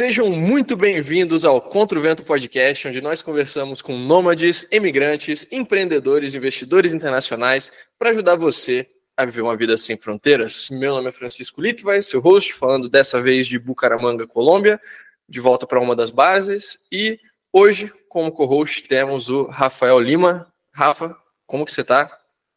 [0.00, 6.34] Sejam muito bem-vindos ao Contra o Vento Podcast, onde nós conversamos com nômades, emigrantes, empreendedores,
[6.34, 10.70] investidores internacionais para ajudar você a viver uma vida sem fronteiras.
[10.70, 14.80] Meu nome é Francisco Litvai, seu host, falando dessa vez de Bucaramanga, Colômbia,
[15.28, 16.78] de volta para uma das bases.
[16.90, 17.20] E
[17.52, 20.50] hoje, como co-host, temos o Rafael Lima.
[20.74, 21.14] Rafa,
[21.46, 22.10] como que você está?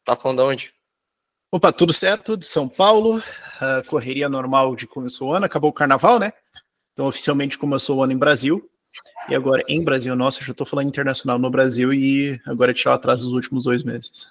[0.05, 0.73] Tá falando de onde?
[1.51, 2.37] Opa, tudo certo?
[2.37, 6.31] De São Paulo, uh, correria normal de começo do ano, acabou o carnaval, né?
[6.93, 8.69] Então, oficialmente começou o ano em Brasil.
[9.27, 12.93] E agora em Brasil, nossa, já estou falando internacional no Brasil e agora é tirar
[12.93, 14.27] atrás dos últimos dois meses.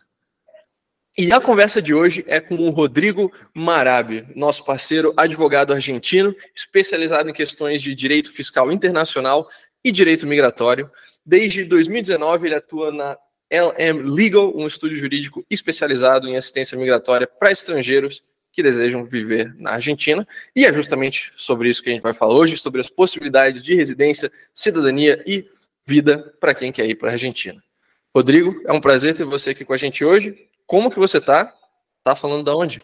[1.18, 7.28] E a conversa de hoje é com o Rodrigo Marabi, nosso parceiro advogado argentino, especializado
[7.28, 9.46] em questões de direito fiscal internacional
[9.84, 10.90] e direito migratório.
[11.24, 13.18] Desde 2019, ele atua na
[13.50, 19.72] LM Legal, um estúdio jurídico especializado em assistência migratória para estrangeiros que desejam viver na
[19.72, 20.26] Argentina.
[20.54, 23.74] E é justamente sobre isso que a gente vai falar hoje, sobre as possibilidades de
[23.74, 25.46] residência, cidadania e
[25.86, 27.62] vida para quem quer ir para a Argentina.
[28.14, 30.48] Rodrigo, é um prazer ter você aqui com a gente hoje.
[30.66, 31.52] Como que você está?
[31.98, 32.80] Está falando de onde?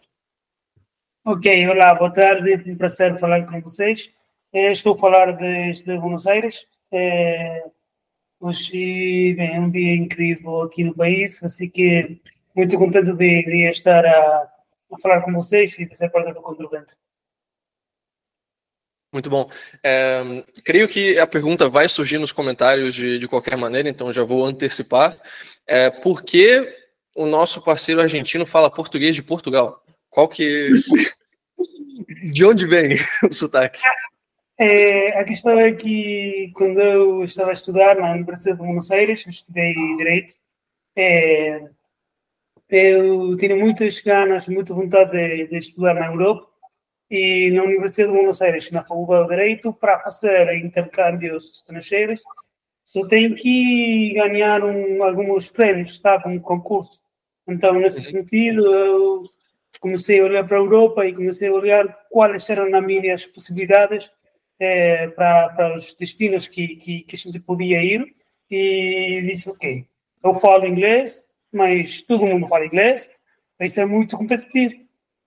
[1.24, 4.10] Ok, olá, boa tarde, é um prazer falar com vocês.
[4.52, 6.66] Eh, estou a falar desde Buenos Aires.
[6.90, 7.64] É,
[8.40, 12.18] hoje bem, é um dia incrível aqui no país, assim que
[12.54, 14.57] muito contente de, de estar a
[14.92, 16.86] a falar com vocês e fazer parte do Contra
[19.12, 19.48] Muito bom.
[19.82, 20.22] É,
[20.64, 24.44] creio que a pergunta vai surgir nos comentários de, de qualquer maneira, então já vou
[24.44, 25.16] antecipar.
[25.66, 26.74] É, por que
[27.14, 29.82] o nosso parceiro argentino fala português de Portugal?
[30.10, 30.70] Qual que.
[32.32, 33.80] de onde vem o sotaque?
[34.60, 39.24] É, a questão é que quando eu estava a estudar na Universidade de Buenos Aires,
[39.24, 40.34] eu estudei Direito,
[40.96, 41.68] é,
[42.68, 46.48] eu tinha muitas ganas, muita vontade de, de, estudar na Europa
[47.10, 52.22] e na Universidade de Buenos Aires, na Faculdade de Direito, para fazer intercâmbios estrangeiros,
[52.84, 56.98] só tenho que ganhar um, alguns prémios, sabe, um concurso.
[57.46, 59.22] Então, nesse sentido, eu
[59.80, 64.10] comecei a olhar para a Europa e comecei a olhar quais eram as minhas possibilidades
[64.58, 68.06] eh, para, para os destinos que, que, que a gente podia ir.
[68.50, 69.86] E disse, ok,
[70.24, 73.10] eu falo inglês, mas todo mundo fala inglês,
[73.58, 74.74] vai ser muito competitivo.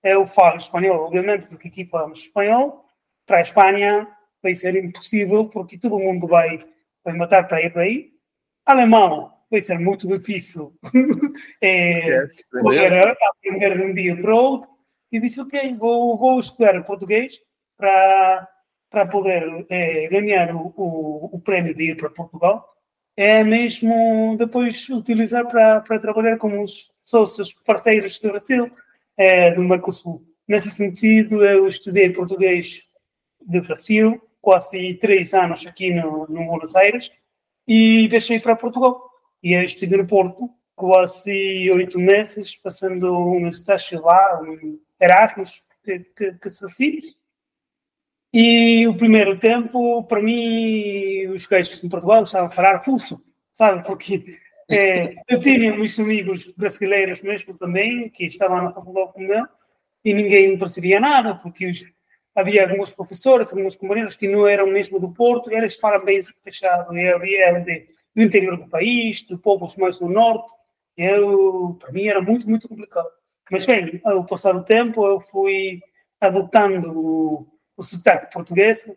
[0.04, 2.86] Eu falo espanhol, obviamente, porque aqui falamos espanhol.
[3.26, 4.08] Para a Espanha
[4.42, 6.64] vai ser impossível, porque todo mundo vai,
[7.04, 8.12] vai matar para ir para aí.
[8.66, 10.74] Alemão vai ser muito difícil
[11.62, 12.28] é,
[12.62, 14.70] poder aprender de um dia para outro.
[15.12, 17.40] E disse, ok, vou, vou estudar português
[17.78, 18.48] para,
[18.90, 22.71] para poder é, ganhar o, o, o prémio de ir para Portugal
[23.22, 28.72] é mesmo depois utilizar para, para trabalhar com os sócios parceiros do Brasil,
[29.16, 30.26] é, do Mercosul.
[30.48, 32.88] Nesse sentido, eu estudei português
[33.40, 37.12] do Brasil, quase três anos aqui no, no Buenos Aires,
[37.68, 39.08] e deixei para Portugal.
[39.44, 46.00] E eu estive no Porto quase oito meses, fazendo um estágio lá, um Erasmus, que,
[46.00, 47.00] que, que se assim.
[48.34, 53.22] E o primeiro tempo, para mim, os gajos em Portugal estavam a falar russo,
[53.52, 53.86] sabe?
[53.86, 54.24] Porque
[54.70, 59.46] é, eu tinha muitos amigos brasileiros mesmo também, que estavam na faculdade com eu,
[60.06, 61.82] e ninguém percebia nada, porque os,
[62.34, 66.22] havia alguns professores, alguns companheiros que não eram mesmo do Porto, e eles falam bem
[66.42, 70.52] fechado, e havia de, do interior do país, de povos mais do norte,
[70.98, 73.10] e eu, para mim era muito, muito complicado.
[73.52, 75.82] Mas bem, ao passar o tempo, eu fui
[76.22, 77.46] adotando
[77.82, 78.88] o sotaque português,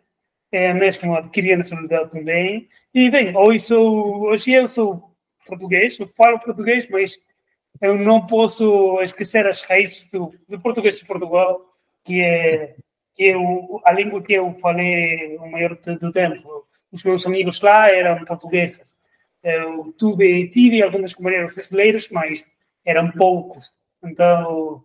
[0.51, 2.69] é mesmo adquiri a nacionalidade também.
[2.93, 5.11] E bem, hoje, sou, hoje eu sou
[5.47, 7.17] português, eu falo português, mas
[7.81, 11.61] eu não posso esquecer as raízes do, do português de Portugal,
[12.03, 12.75] que é,
[13.15, 16.67] que é o, a língua que eu falei o maior do tempo.
[16.91, 18.95] Os meus amigos lá eram portugueses.
[19.43, 22.47] Eu tive, tive alguns companheiros brasileiros, mas
[22.85, 23.73] eram poucos.
[24.03, 24.83] Então,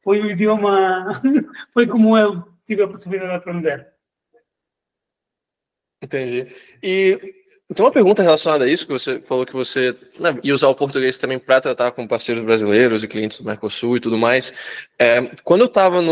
[0.00, 1.12] foi o idioma,
[1.74, 3.92] foi como eu tive a possibilidade de aprender.
[6.02, 6.48] Entendi.
[6.82, 7.42] E
[7.74, 10.74] tem uma pergunta relacionada a isso, que você falou que você né, ia usar o
[10.74, 14.52] português também para tratar com parceiros brasileiros e clientes do Mercosul e tudo mais.
[14.98, 16.02] É, quando eu estava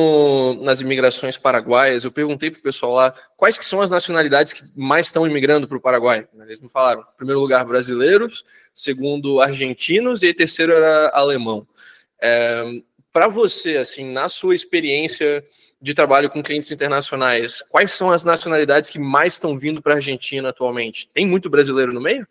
[0.61, 4.63] nas imigrações paraguaias, eu perguntei para o pessoal lá quais que são as nacionalidades que
[4.75, 6.27] mais estão imigrando para o Paraguai.
[6.41, 11.67] Eles me falaram, em primeiro lugar, brasileiros, segundo, argentinos e terceiro era alemão.
[12.23, 12.65] É,
[13.13, 15.45] para você, assim, na sua experiência
[15.81, 19.97] de trabalho com clientes internacionais, quais são as nacionalidades que mais estão vindo para a
[19.97, 21.09] Argentina atualmente?
[21.09, 22.27] Tem muito brasileiro no meio?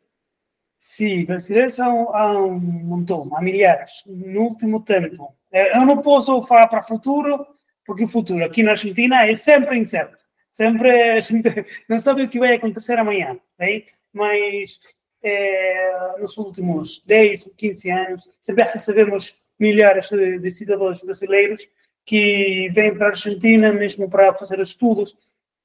[0.79, 5.35] Sim, brasileiros são há um montão, há milhares, no último tempo.
[5.51, 7.45] É, eu não posso falar para o futuro,
[7.85, 10.23] porque o futuro aqui na Argentina é sempre incerto.
[10.51, 13.83] Sempre a gente não sabe o que vai acontecer amanhã, né?
[14.13, 14.79] mas
[15.23, 21.67] é, nos últimos 10 ou 15 anos sempre recebemos milhares de, de cidadãos brasileiros
[22.09, 25.15] que vêm para a Argentina mesmo para fazer estudos.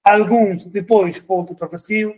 [0.04, 2.14] Alguns depois voltam para o Brasil,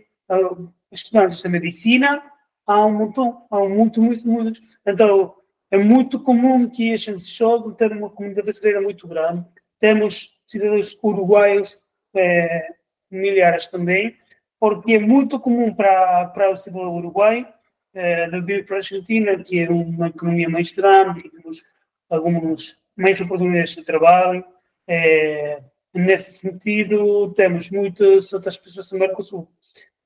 [0.91, 2.21] estudantes de medicina,
[2.65, 4.59] há um montão, há um muito, muito, muito.
[4.85, 5.33] Então,
[5.71, 9.45] é muito comum que a gente jogue, ter uma comunidade brasileira muito grande.
[9.79, 11.77] Temos cidadãos uruguaios,
[12.13, 12.67] é,
[13.09, 14.13] milhares também,
[14.59, 17.47] porque é muito comum para, para o cidadão uruguai
[17.93, 21.63] é, vir para a Argentina, que é uma economia mais grande, temos
[22.09, 24.43] alguns mais oportunidades de trabalho.
[24.87, 25.61] É,
[25.93, 29.47] nesse sentido, temos muitas outras pessoas do Mercosul.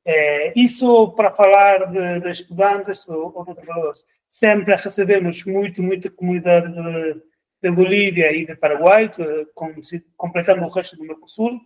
[0.03, 4.05] É, isso para falar de, de estudantes ou, ou, de trabalhadores.
[4.27, 7.21] Sempre recebemos muito, muita comunidade de,
[7.61, 9.11] de Bolívia e de Paraguai,
[9.53, 9.73] com,
[10.17, 11.59] completando o resto do Mercosul,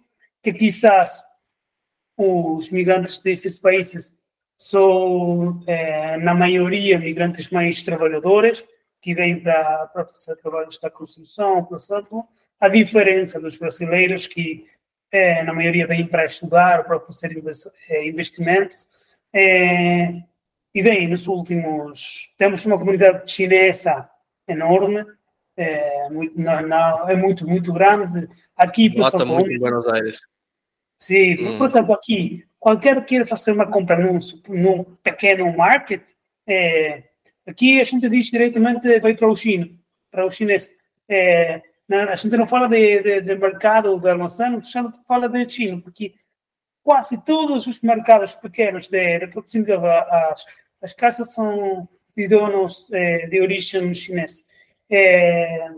[0.44, 1.24] que quizás
[2.18, 4.13] os migrantes desses países
[4.57, 8.66] são, é, na maioria, migrantes mais trabalhadores,
[9.13, 12.28] que para, para fazer trabalhos da construção, por exemplo,
[12.60, 14.66] a diferença dos brasileiros que
[15.12, 17.38] é, na maioria vêm para estudar, para fazer
[17.90, 18.88] é, investimentos.
[19.31, 20.22] É,
[20.74, 22.34] e bem, nos últimos.
[22.38, 24.10] Temos uma comunidade chinesa
[24.48, 25.06] enorme,
[25.56, 28.28] é, muito, não, não, é muito, muito grande.
[28.57, 29.28] Aqui, por exemplo.
[29.28, 30.19] muito em Buenos Aires.
[30.98, 31.57] Sim, hum.
[31.60, 34.18] por exemplo, aqui, qualquer que queira fazer uma compra num,
[34.50, 36.10] num pequeno market,
[36.48, 37.04] é,
[37.45, 39.69] aqui a gente diz diretamente vai para o China,
[40.12, 40.71] para o chinês.
[41.07, 45.50] É, a gente não fala de, de, de mercado de armazém, a gente fala de
[45.50, 46.15] China, porque
[46.83, 50.45] quase todos os mercados pequenos de, de proximidade às,
[50.81, 54.44] às casas são de donos é, de origem chinesa.
[54.89, 55.71] É,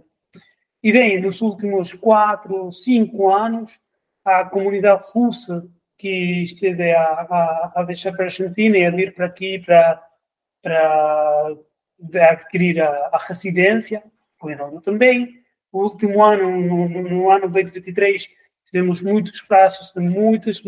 [0.84, 3.80] e bem, nos últimos quatro, cinco anos,
[4.24, 5.68] a comunidade russa
[5.98, 10.07] que esteve a, a, a deixar para a Argentina e a vir para aqui para,
[10.62, 11.56] para
[12.32, 14.04] adquirir a, a residência,
[14.42, 18.30] o Irão também, o último ano, no, no ano 2023,
[18.66, 20.62] tivemos muitos casos de muitas,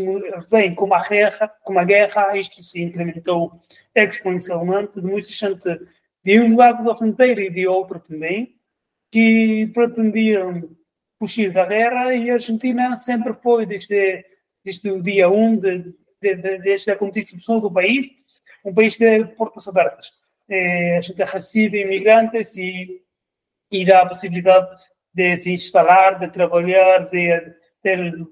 [0.49, 3.61] bem, como a guerra, como a guerra, isto se incrementou
[3.93, 5.67] exponencialmente, de muita gente
[6.23, 8.55] de um lado da fronteira e de outro também,
[9.11, 10.69] que pretendiam
[11.17, 14.25] fugir da guerra e a Argentina sempre foi, desde,
[14.63, 18.09] desde o dia 1, de, de, de, a constituição do país,
[18.65, 20.11] um país de portas abertas.
[20.49, 23.01] É, a gente recebe imigrantes e,
[23.71, 24.81] e dá a possibilidade
[25.13, 28.27] de se instalar, de trabalhar, de ter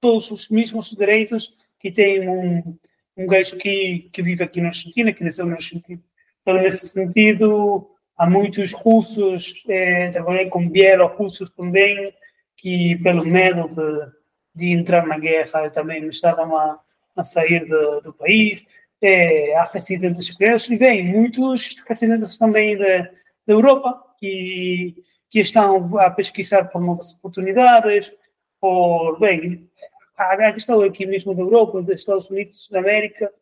[0.00, 2.78] todos os mesmos direitos que tem um,
[3.16, 6.02] um gajo que, que vive aqui na Argentina, que nasceu na Argentina.
[6.40, 12.12] Então, nesse sentido, há muitos russos, eh, trabalhei com bielorrussos também,
[12.56, 14.12] que pelo medo de,
[14.54, 16.80] de entrar na guerra também estavam a,
[17.16, 18.64] a sair de, do país.
[19.02, 23.08] Eh, há residentes espanhóis e vem muitos residentes também da
[23.46, 24.94] Europa que
[25.32, 28.12] que estão a pesquisar por novas oportunidades,
[28.60, 29.66] por, bem,
[30.14, 33.32] a questão aqui mesmo da Europa, dos Estados Unidos da América,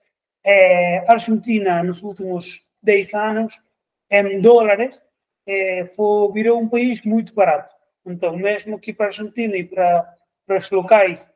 [0.44, 3.60] é, a Argentina, nos últimos 10 anos,
[4.08, 5.04] em dólares,
[5.44, 7.74] é, foi, virou um país muito barato.
[8.06, 10.14] Então, mesmo que para a Argentina e para,
[10.46, 11.28] para os locais,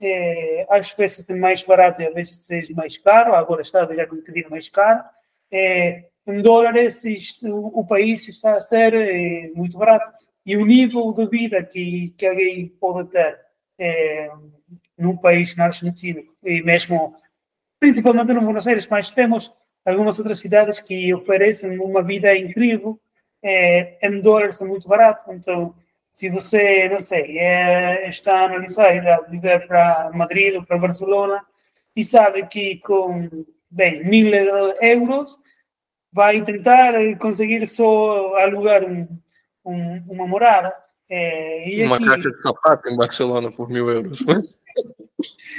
[0.00, 3.86] é, às vezes é mais barato e às vezes é mais caro, agora está a
[3.86, 5.02] virar um bocadinho mais caro,
[5.50, 10.12] é, em dólares isto, o país está a ser é, muito barato.
[10.44, 13.38] E o nível de vida que, que alguém pode ter
[13.78, 14.30] é,
[14.96, 17.16] num país na Argentina e mesmo
[17.78, 23.00] principalmente no Buenos Aires, mas temos algumas outras cidades que oferecem uma vida incrível
[23.42, 25.30] é, em dólares é muito barato.
[25.32, 25.74] Então
[26.18, 30.76] se você, não sei, é, está a analisar ir a viver para Madrid ou para
[30.76, 31.46] Barcelona
[31.94, 35.38] e sabe que com, bem, mil euros
[36.12, 39.06] vai tentar conseguir só alugar um,
[39.64, 40.74] um, uma morada.
[41.08, 42.06] É, uma aqui...
[42.06, 44.18] caixa de sapato em Barcelona por mil euros.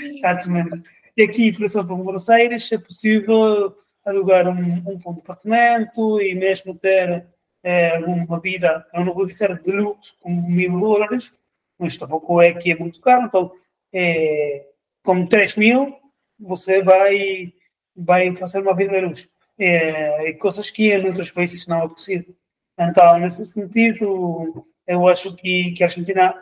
[0.04, 0.84] Exatamente.
[1.16, 6.20] E aqui, por exemplo, em Buenos Aires, é possível alugar um, um fundo de apartamento
[6.20, 7.26] e mesmo ter
[7.64, 11.34] é, uma vida, eu não vou dizer de luxo, como mil dólares,
[11.78, 13.26] mas tampouco é que é muito caro.
[13.26, 13.52] Então,
[13.94, 14.66] é,
[15.04, 15.96] com 3 mil,
[16.40, 17.54] você vai,
[17.96, 22.34] vai fazer uma vida de luxo é, coisas que em outros países não é possível.
[22.78, 26.34] Então, nesse sentido, eu acho que, que a Argentina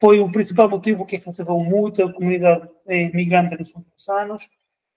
[0.00, 4.48] foi o principal motivo que recebeu muita comunidade imigrante nos últimos anos,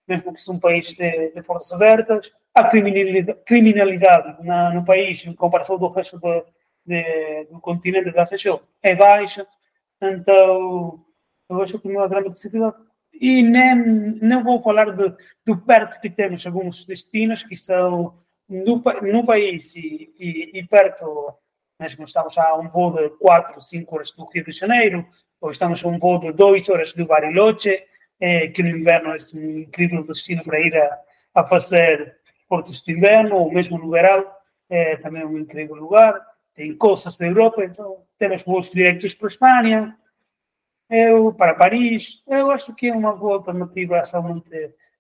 [0.08, 2.32] mesmo que seja um país de, de portas abertas.
[2.54, 6.46] A criminalidade, na, no país, em comparação do resto do,
[6.86, 9.48] de, do continente da região, é baixa.
[10.02, 11.06] Então,
[11.50, 12.76] eu acho que é uma grande possibilidade.
[13.14, 13.76] E nem,
[14.22, 15.14] não vou falar de,
[15.46, 18.18] do perto que temos alguns destinos que são
[18.50, 21.34] no, no país e, e, e perto,
[21.80, 25.08] mesmo estamos a um voo de 4, 5 horas do Rio de Janeiro,
[25.40, 27.86] ou estamos a um voo de 2 horas do Bariloche,
[28.20, 31.00] eh, que no inverno é um incrível destino para ir a,
[31.36, 32.18] a fazer
[32.52, 34.26] esportes de inverno, ou mesmo no verão,
[34.70, 36.20] é também um incrível lugar.
[36.54, 39.98] Tem coisas da Europa, então temos voos diretos para a Espanha,
[40.90, 42.22] eu, para Paris.
[42.28, 44.54] Eu acho que é uma boa alternativa, realmente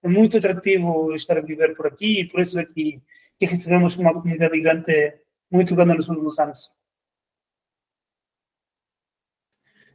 [0.03, 3.01] é muito atrativo estar a viver por aqui, e por isso é que
[3.41, 5.13] recebemos uma comunidade gigante
[5.51, 6.72] muito grande nos últimos anos.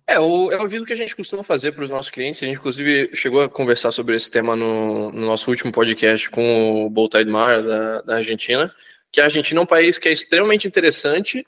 [0.09, 2.41] É, o, é o aviso que a gente costuma fazer para os nossos clientes.
[2.41, 6.87] A gente, inclusive, chegou a conversar sobre esse tema no, no nosso último podcast com
[6.87, 8.73] o Boltaid Mar, da, da Argentina,
[9.11, 11.45] que a Argentina é um país que é extremamente interessante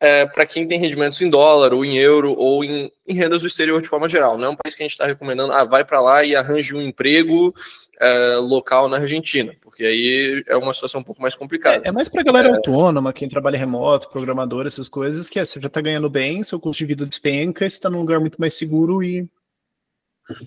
[0.00, 3.48] é, para quem tem rendimentos em dólar, ou em euro, ou em, em, rendas do
[3.48, 4.38] exterior de forma geral.
[4.38, 6.74] Não é um país que a gente está recomendando, ah, vai para lá e arranje
[6.74, 7.52] um emprego
[8.00, 11.84] é, local na Argentina, porque aí é uma situação um pouco mais complicada.
[11.84, 12.52] É, é mais para galera é...
[12.52, 16.60] autônoma, quem trabalha remoto, programador, essas coisas, que é, você já está ganhando bem, seu
[16.60, 19.28] custo de vida despenca, você está num lugar muito mais seguro e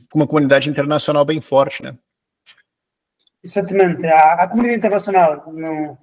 [0.09, 1.97] com uma comunidade internacional bem forte, né?
[3.43, 4.05] Exatamente.
[4.05, 5.97] A, a comunidade internacional no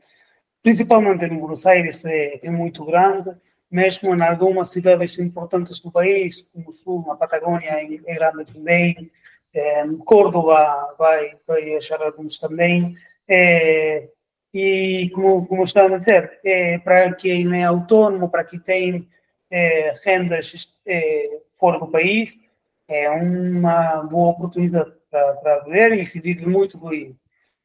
[0.62, 3.30] principalmente em Buenos Aires, é, é muito grande,
[3.70, 8.52] mesmo em algumas cidades importantes do país, como o Sul, a Patagônia é, é grande
[8.52, 9.10] também,
[9.54, 12.94] é, Córdoba vai, vai achar alguns também.
[13.26, 14.08] É,
[14.52, 19.08] e como, como estava a dizer, é, para quem é autônomo, para quem tem
[19.50, 22.38] é, rendas é, fora do país,
[22.86, 27.14] é uma boa oportunidade para, para ver e se vive muito bem.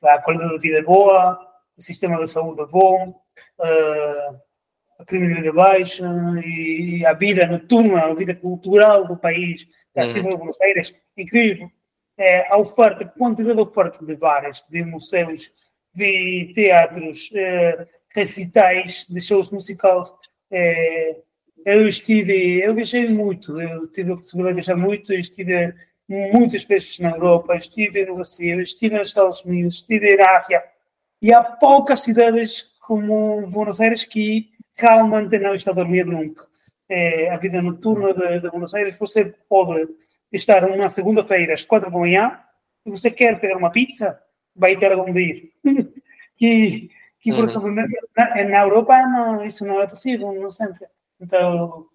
[0.02, 1.40] A qualidade de vida é boa,
[1.78, 3.10] o sistema de saúde é bom,
[3.60, 4.40] uh,
[5.00, 6.06] a criminalidade é baixa
[6.46, 11.70] e a vida noturna, a vida cultural do país, da cidade de Buenos Aires, incrível.
[12.18, 15.52] É, a oferta, a quantidade de oferta de bares, de museus,
[15.94, 20.14] de teatros, uh, recitais, de shows musicais.
[20.52, 21.18] É,
[21.66, 25.74] eu estive, eu viajei muito, eu tive a possibilidade de viajar muito, estive
[26.08, 30.64] muitas vezes na Europa, estive no Brasil, estive nos Estados Unidos, estive na Ásia,
[31.24, 36.46] e há poucas cidades como Buenos Aires que realmente não está a dormir nunca.
[36.90, 39.88] É, a vida noturna de, de, Buenos Aires, você pode
[40.34, 42.38] estar uma segunda-feira às quatro da manhã
[42.86, 44.22] e você quer pegar uma pizza,
[44.54, 45.54] vai ter onde ir.
[46.36, 46.90] que,
[47.22, 47.44] que por uhum.
[47.46, 50.86] exemplo, na, na, Europa não, isso não é possível, não sempre.
[51.22, 51.88] Então,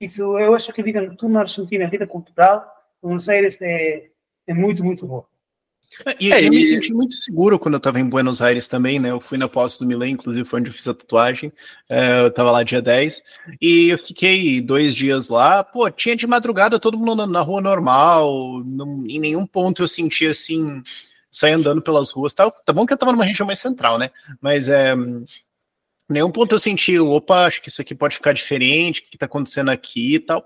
[0.00, 2.64] isso eu acho que a vida noturna na Argentina, a vida cultural,
[3.02, 4.08] Buenos Aires é,
[4.46, 5.26] é muito, muito boa.
[6.20, 6.50] E é, eu e...
[6.50, 9.10] me senti muito seguro quando eu estava em Buenos Aires também, né?
[9.10, 11.48] Eu fui na posse do Milan, inclusive foi onde eu fiz a tatuagem.
[11.90, 13.22] Uh, eu estava lá dia 10.
[13.60, 15.64] E eu fiquei dois dias lá.
[15.64, 18.62] Pô, tinha de madrugada todo mundo andando na rua normal.
[18.64, 20.82] Não, em nenhum ponto eu senti assim,
[21.30, 22.34] sair andando pelas ruas.
[22.34, 24.10] Tá, tá bom que eu estava numa região mais central, né?
[24.40, 24.92] Mas é.
[24.92, 25.24] Em
[26.14, 29.26] nenhum ponto eu senti, opa, acho que isso aqui pode ficar diferente, o que está
[29.26, 30.44] acontecendo aqui e tal.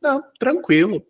[0.00, 1.06] Não, tranquilo.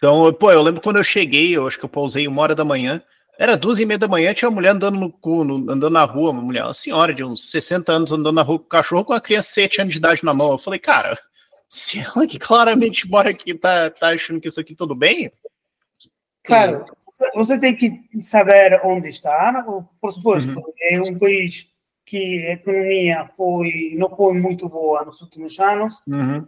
[0.00, 2.64] Então, pô, eu lembro quando eu cheguei, eu acho que eu pausei uma hora da
[2.64, 3.02] manhã,
[3.38, 6.30] era duas e meia da manhã, tinha uma mulher andando, no, no, andando na rua,
[6.30, 9.12] uma mulher, uma senhora de uns 60 anos andando na rua com o cachorro com
[9.12, 10.52] uma criança de 7 anos de idade na mão.
[10.52, 11.18] Eu falei, cara,
[11.68, 15.30] se ela que claramente mora aqui tá, tá achando que isso aqui tudo bem?
[16.44, 16.82] Claro,
[17.34, 19.62] você tem que saber onde está,
[20.00, 20.72] por suposto, uhum.
[20.80, 21.69] é um país
[22.10, 26.44] que a economia foi, não foi muito boa nos últimos anos, uhum.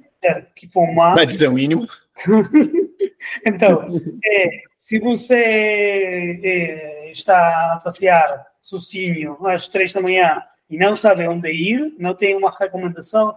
[0.57, 1.15] que foi má.
[1.15, 1.87] Vai dizer o mínimo.
[3.47, 3.87] então,
[4.25, 11.29] é, se você é, está a passear sozinho às três da manhã e não sabe
[11.29, 13.37] onde ir, não tem uma recomendação,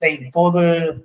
[0.00, 1.02] bem, pode,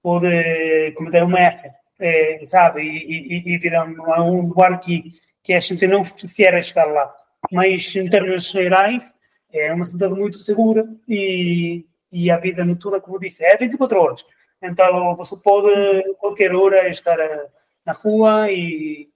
[0.00, 5.10] pode cometer um erro, é, sabe, e, e, e virar um, lugar que,
[5.42, 7.12] que a gente não quisera estar lá.
[7.50, 9.17] Mas, em termos gerais,
[9.52, 14.26] é uma cidade muito segura e, e a vida noturna, como disse, é 24 horas.
[14.62, 17.46] Então você pode, qualquer hora, estar eh,
[17.84, 19.08] na rua e,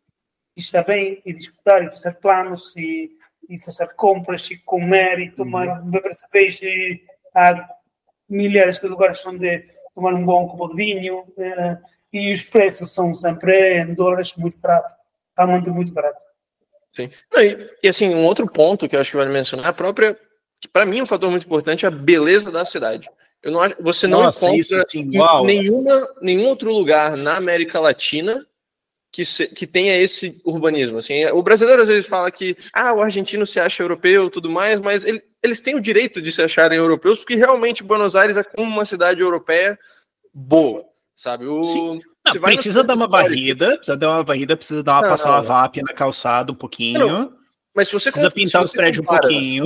[0.57, 3.11] e estar bem, e desfrutar, e fazer planos, e,
[3.49, 5.91] e fazer compras, e comer, e tomar, uhum.
[5.91, 7.05] beber peixe.
[7.35, 7.69] Há
[8.29, 11.25] milhares de lugares onde tomar um bom copo de vinho.
[11.37, 11.79] Eh,
[12.13, 14.95] e os preços são sempre em dólares muito barato,
[15.37, 16.32] realmente muito barato.
[16.95, 17.11] Sim.
[17.35, 20.17] e, e, assim, um outro ponto que eu acho que vale mencionar, a própria,
[20.73, 23.09] para mim um fator muito importante é a beleza da cidade.
[23.43, 25.05] Eu não, você não Nossa, encontra isso, assim,
[25.45, 28.47] nenhuma, nenhum outro lugar na América Latina
[29.11, 30.99] que, se, que tenha esse urbanismo.
[30.99, 34.81] Assim, o brasileiro às vezes fala que ah, o argentino se acha europeu tudo mais,
[34.81, 38.45] mas ele, eles têm o direito de se acharem europeus, porque realmente Buenos Aires é
[38.45, 39.79] como uma cidade europeia
[40.33, 40.85] boa,
[41.15, 41.47] sabe?
[41.47, 41.61] O,
[42.27, 45.35] Não, precisa dar uma varrida, precisa dar uma varrida, precisa dar uma, não, passar não,
[45.35, 47.01] uma VAP na calçada um pouquinho.
[47.01, 47.33] Não,
[47.75, 49.65] mas se você precisa pintar os prédios um pouquinho.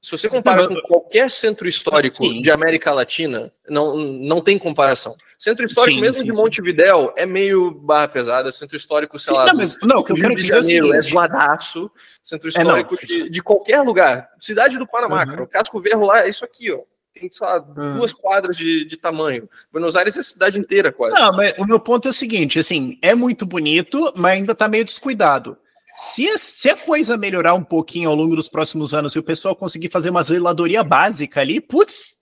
[0.00, 2.40] Se você compara com qualquer centro histórico sim.
[2.40, 5.12] de América Latina, não, não tem comparação.
[5.36, 8.52] Centro histórico, sim, mesmo sim, de Montevidéu, é meio barra pesada.
[8.52, 9.46] Centro histórico, sei lá.
[9.46, 11.90] Não, mas, não, o que eu quero dizer Janeiro, é, é zoadaço.
[12.22, 14.30] Centro histórico é, de, de, qualquer lugar.
[14.38, 15.26] Cidade do Panamá, uhum.
[15.26, 15.42] cara.
[15.42, 16.80] O Casco Verro lá é isso aqui, ó
[17.18, 17.96] tem, sei lá, hum.
[17.96, 19.48] duas quadras de, de tamanho.
[19.72, 21.14] Buenos Aires é a cidade inteira, quase.
[21.14, 24.68] Não, mas o meu ponto é o seguinte, assim, é muito bonito, mas ainda tá
[24.68, 25.56] meio descuidado.
[25.98, 29.22] Se a, se a coisa melhorar um pouquinho ao longo dos próximos anos e o
[29.22, 32.16] pessoal conseguir fazer uma zeladoria básica ali, putz.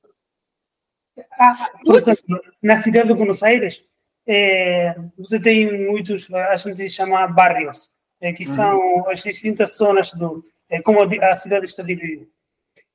[1.38, 2.24] Ah, putz.
[2.62, 3.82] na cidade de Buenos Aires,
[4.26, 7.88] é, você tem muitos, a gente chama barrios,
[8.20, 8.54] é, que uhum.
[8.54, 12.26] são as distintas zonas do, é, como a cidade está dividida.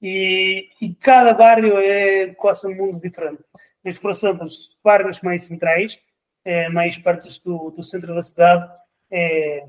[0.02, 3.44] E, e cada bairro é quase um mundo diferente.
[3.84, 6.00] Mas, por exemplo, os bairros mais centrais,
[6.46, 8.70] é, mais perto do, do centro da cidade,
[9.12, 9.66] é,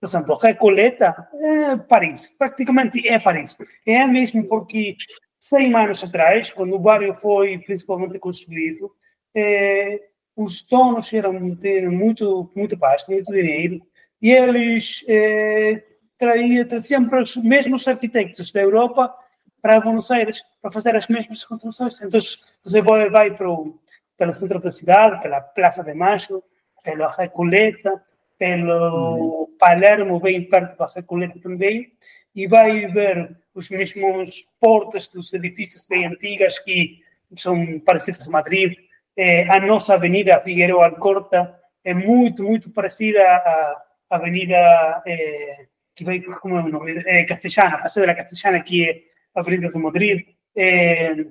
[0.00, 3.56] por exemplo, Recoleta é Paris, praticamente é Paris.
[3.86, 4.96] É mesmo porque
[5.38, 8.92] 100 anos atrás, quando o bairro foi principalmente construído,
[9.34, 10.00] é,
[10.36, 13.80] os donos eram muito, muito pasta, muito dinheiro,
[14.20, 15.82] e eles é,
[16.18, 19.14] traziam para os mesmos arquitetos da Europa
[19.60, 22.00] para Buenos Aires para fazer as mesmas construções.
[22.00, 22.20] Então,
[22.64, 23.78] você vai, vai para o,
[24.16, 26.42] pelo centro da cidade, pela Praça de Mayo,
[26.82, 28.02] pela Recoleta,
[28.38, 29.56] pelo uhum.
[29.58, 31.92] Palermo, bem perto da Recoleta também,
[32.34, 37.00] e vai ver os mesmos portas dos edifícios bem antigas que
[37.36, 38.74] são parecidos a Madrid.
[39.16, 46.20] É, a nossa avenida Figueiredo Alcorta é muito, muito parecida à avenida é, que vai,
[46.20, 47.02] como é o nome?
[47.06, 49.02] É, Castellana, Paseo da Castellana, que é
[49.36, 50.26] Avenida de Madrid.
[50.56, 51.26] É,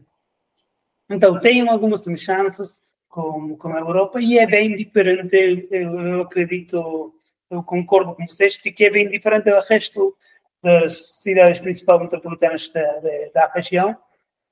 [1.09, 5.35] então, tem algumas semelhanças com, com a Europa e é bem diferente,
[5.71, 7.13] eu, eu acredito,
[7.50, 10.15] eu concordo com vocês, de que é bem diferente do resto
[10.61, 13.98] das cidades principais metropolitanas da, da, da região.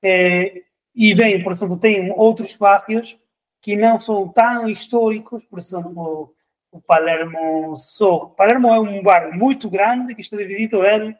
[0.02, 0.62] É,
[0.94, 3.18] e bem, por exemplo, tem outros bairros
[3.60, 6.34] que não são tão históricos, por exemplo,
[6.70, 8.30] o Palermo Sul.
[8.30, 11.16] Palermo é um bairro muito grande que está dividido em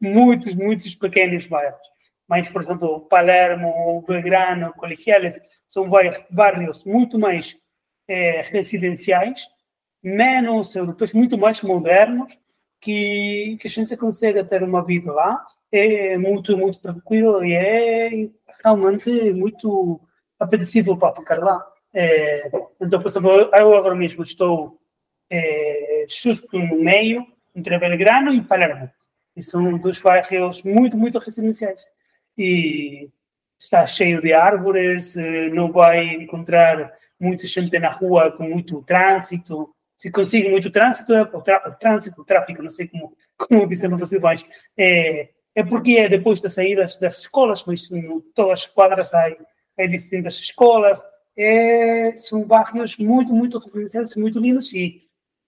[0.00, 1.80] muitos, muitos pequenos bairros.
[2.28, 5.88] Mas, por exemplo, Palermo, Belgrano, Colegiales, são
[6.30, 7.56] bairros muito mais
[8.06, 9.46] é, residenciais,
[10.02, 12.38] menos europeus, muito mais modernos,
[12.80, 15.44] que, que a gente consegue ter uma vida lá.
[15.70, 18.10] É muito, muito tranquilo e é
[18.64, 20.00] realmente muito
[20.38, 21.66] apetecível para ficar lá.
[21.92, 24.78] É, então, por exemplo, eu agora mesmo estou
[25.30, 28.90] é, justo no meio entre Belgrano e Palermo.
[29.38, 31.86] E são dois bairros muito, muito residenciais.
[32.36, 33.08] E
[33.56, 39.72] está cheio de árvores, eh, não vai encontrar muita gente na rua com muito trânsito.
[39.96, 43.88] Se consegue muito trânsito, é o, o trânsito, o tráfego, não sei como, como dizer
[43.88, 44.44] no Brasil, mas
[44.76, 49.24] é, é porque é depois das saídas das escolas, mas em todas as quadras há,
[49.78, 51.00] há distintas escolas.
[51.36, 55.04] É, são bairros muito, muito residenciais, muito lindos e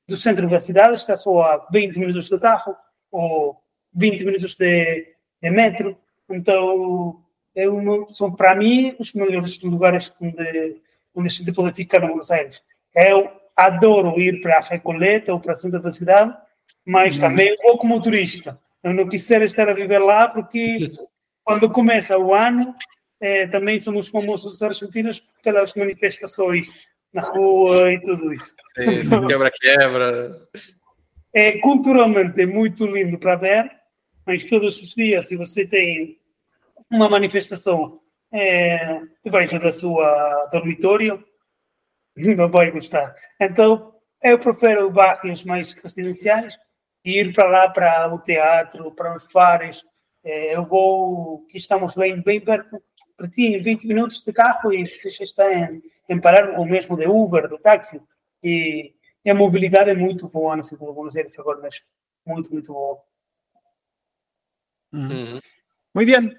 [0.09, 2.77] do centro da cidade está só a 20 minutos de carro
[3.11, 3.61] ou
[3.95, 5.97] 20 minutos de, de metro.
[6.29, 7.21] Então,
[7.55, 10.77] é uma, são para mim os melhores lugares onde,
[11.15, 12.63] onde a gente pode ficar no Buenos Aires.
[12.95, 16.35] Eu adoro ir para a Recoleta ou para a centro da cidade,
[16.85, 17.21] mas uhum.
[17.21, 18.59] também vou como turista.
[18.83, 20.77] Eu não quisera estar a viver lá porque
[21.45, 22.75] quando começa o ano,
[23.21, 26.71] é, também somos famosos os argentinos pelas manifestações
[27.13, 28.55] na rua e tudo isso.
[29.29, 30.41] Quebra-quebra.
[31.33, 33.71] É culturalmente muito lindo para ver,
[34.31, 36.17] mas todos os dias, se você tem
[36.89, 41.21] uma manifestação é, debaixo da sua dormitório,
[42.15, 43.13] não vai gostar.
[43.41, 46.57] Então, eu prefiro bairros mais residenciais
[47.05, 49.85] e ir para lá para o teatro, para os fares.
[50.23, 52.81] É, eu vou, que estamos bem, bem perto,
[53.17, 57.09] pertinho, 20 minutos de carro e você já está em, em parar, ou mesmo de
[57.09, 58.01] Uber, do táxi.
[58.45, 61.85] E, e a mobilidade é muito boa no centro de Buenos Aires agora mesmo.
[62.25, 63.10] Muito, muito boa.
[64.93, 65.41] Uhum.
[65.95, 66.35] Muito bem.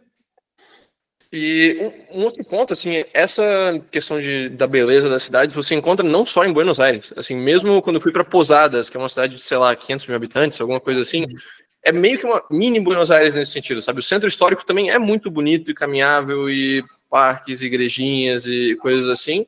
[1.33, 1.77] E
[2.11, 3.43] um, um, outro ponto, assim, essa
[3.89, 7.13] questão de, da beleza das cidades você encontra não só em Buenos Aires.
[7.15, 10.07] Assim, mesmo quando eu fui para Posadas, que é uma cidade de, sei lá, 500
[10.07, 11.35] mil habitantes, alguma coisa assim, uhum.
[11.83, 14.01] é meio que uma mini Buenos Aires nesse sentido, sabe?
[14.01, 19.45] O centro histórico também é muito bonito e caminhável, e parques, igrejinhas e coisas assim.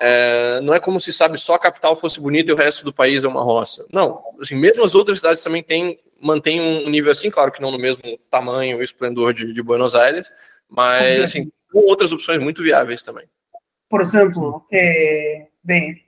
[0.00, 2.92] É, não é como se, sabe, só a capital fosse bonita e o resto do
[2.92, 3.86] país é uma roça.
[3.92, 7.72] Não, assim, mesmo as outras cidades também têm mantém um nível assim, claro que não
[7.72, 10.30] no mesmo tamanho e esplendor de, de Buenos Aires,
[10.68, 13.26] mas assim, com outras opções muito viáveis também.
[13.88, 16.02] Por exemplo, é, bem,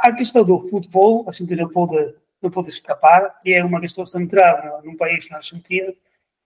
[0.00, 4.04] a questão do futebol, a gente não pode, não pode escapar, e é uma questão
[4.04, 5.92] central num país, na Argentina,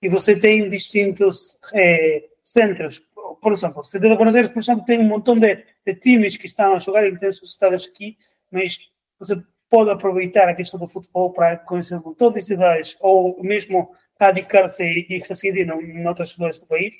[0.01, 3.03] e você tem distintos é, centros.
[3.43, 6.47] Por exemplo, você de Buenos Aires, por exemplo, tem um montão de, de times que
[6.47, 8.17] estão a jogar e têm estados aqui,
[8.51, 13.91] mas você pode aproveitar a questão do futebol para conhecer todas as cidades, ou mesmo
[14.21, 16.97] radicar-se e residir em outras cidades do país.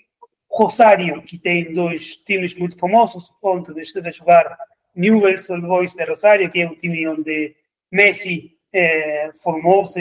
[0.51, 4.57] Rosário, que tem dois times muito famosos, onde esteve a jogar
[4.95, 7.55] Newell's Old Boys de Rosário, que é o time onde
[7.93, 10.01] Messi eh, formou-se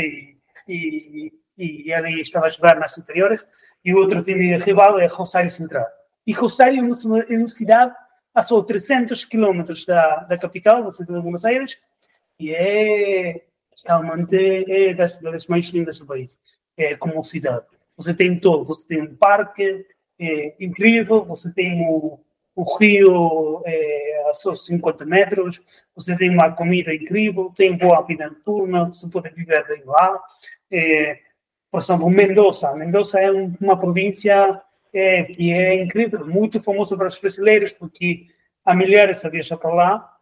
[0.67, 3.45] e, e, e ali estava a jogar nas inferiores,
[3.83, 5.85] e o outro time rival é Rosário Central.
[6.25, 7.93] E Rosário é uma cidade
[8.33, 11.77] a só 300 quilômetros da, da capital, da cidade de Buenos Aires,
[12.39, 13.47] e é
[13.85, 14.35] realmente
[14.67, 16.39] é das cidades mais lindas do país,
[16.75, 17.65] é como cidade.
[17.95, 19.85] Você tem todo, você tem um parque
[20.19, 22.19] é, incrível, você tem o,
[22.55, 25.61] o rio é, a só 50 metros,
[25.95, 30.19] você tem uma comida incrível, tem boa vida noturna, você pode viver bem lá.
[30.71, 31.19] É,
[31.71, 32.75] por exemplo, Mendoza.
[32.75, 34.61] Mendoza é uma província
[34.93, 38.27] é, que é incrível, muito famosa para os brasileiros, porque
[38.65, 40.16] há milhares a viajar para lá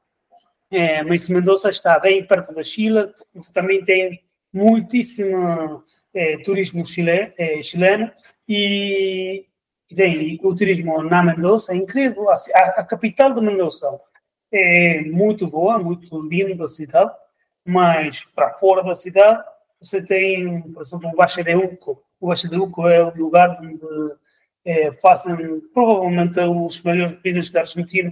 [0.71, 3.13] é, mas Mendoza está bem perto da Chile,
[3.54, 8.12] também tem muitíssimo é, turismo chile, é, chileno
[8.47, 9.45] e,
[9.93, 12.30] tem o turismo na Mendoza é incrível.
[12.30, 12.36] A,
[12.78, 13.88] a, capital de Mendoza
[14.51, 17.12] é muito boa, muito linda a cidade,
[17.63, 19.43] mas para fora da cidade
[19.80, 22.01] você tem, por exemplo, o Baixo de Uco.
[22.19, 24.15] O Baixo de Uco é o lugar onde
[24.63, 28.12] é, fazem provavelmente os melhores vinhos da Argentina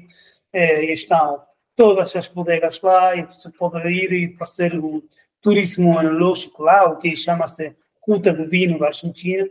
[0.51, 1.41] é, estão
[1.75, 5.01] todas as bodegas lá e você pode ir e fazer um
[5.41, 9.47] turismo analógico lá, o que chama-se Ruta de Vinho da Argentina.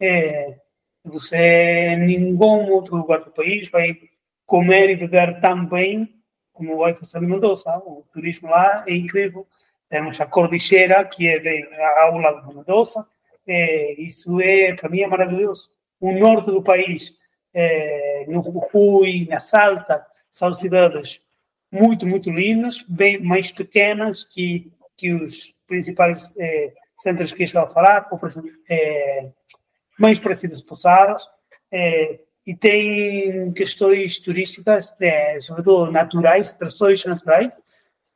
[0.00, 0.56] É,
[1.04, 2.38] você, nenhum
[2.70, 3.96] outro lugar do país, vai
[4.46, 6.14] comer e beber tão bem
[6.52, 7.78] como vai fazer em Mendoza.
[7.78, 9.46] O turismo lá é incrível.
[9.88, 13.06] Temos a Cordillera, que é ao lado de Mendoza.
[13.46, 15.70] É, isso é, para mim, é maravilhoso.
[16.00, 17.16] O norte do país,
[17.54, 21.20] é, no Jujuy, na Salta, são cidades
[21.70, 27.68] muito, muito lindas, bem mais pequenas que, que os principais eh, centros que estou a
[27.68, 28.20] falar, ou,
[28.68, 29.28] eh,
[29.98, 31.28] mais parecidas Posadas,
[31.70, 37.60] eh, e tem questões turísticas, de, sobretudo naturais, atrações naturais,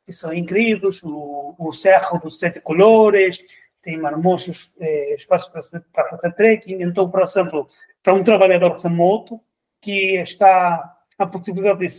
[0.05, 3.39] que são incríveis, o, o Cerro dos Sete Colores,
[3.83, 7.69] tem marmosos eh, espaços para, para fazer trekking, então, por exemplo,
[8.01, 9.39] para um trabalhador remoto
[9.81, 11.89] que está a possibilidade de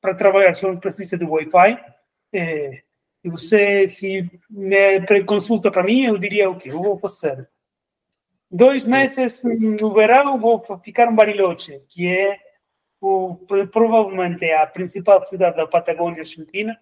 [0.00, 1.78] para trabalhar só precisa de Wi-Fi.
[2.32, 2.82] É,
[3.22, 7.48] e você, se me consulta para mim, eu diria o que eu vou fazer.
[8.50, 12.38] Dois meses no verão vou ficar em Bariloche, que é
[13.00, 13.36] o,
[13.70, 16.76] provavelmente é a principal cidade da Patagônia Argentina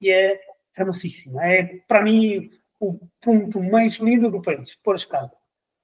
[0.00, 0.40] e é
[0.76, 1.44] hermosíssima.
[1.44, 5.30] É, para mim, o ponto mais lindo do país, por escala.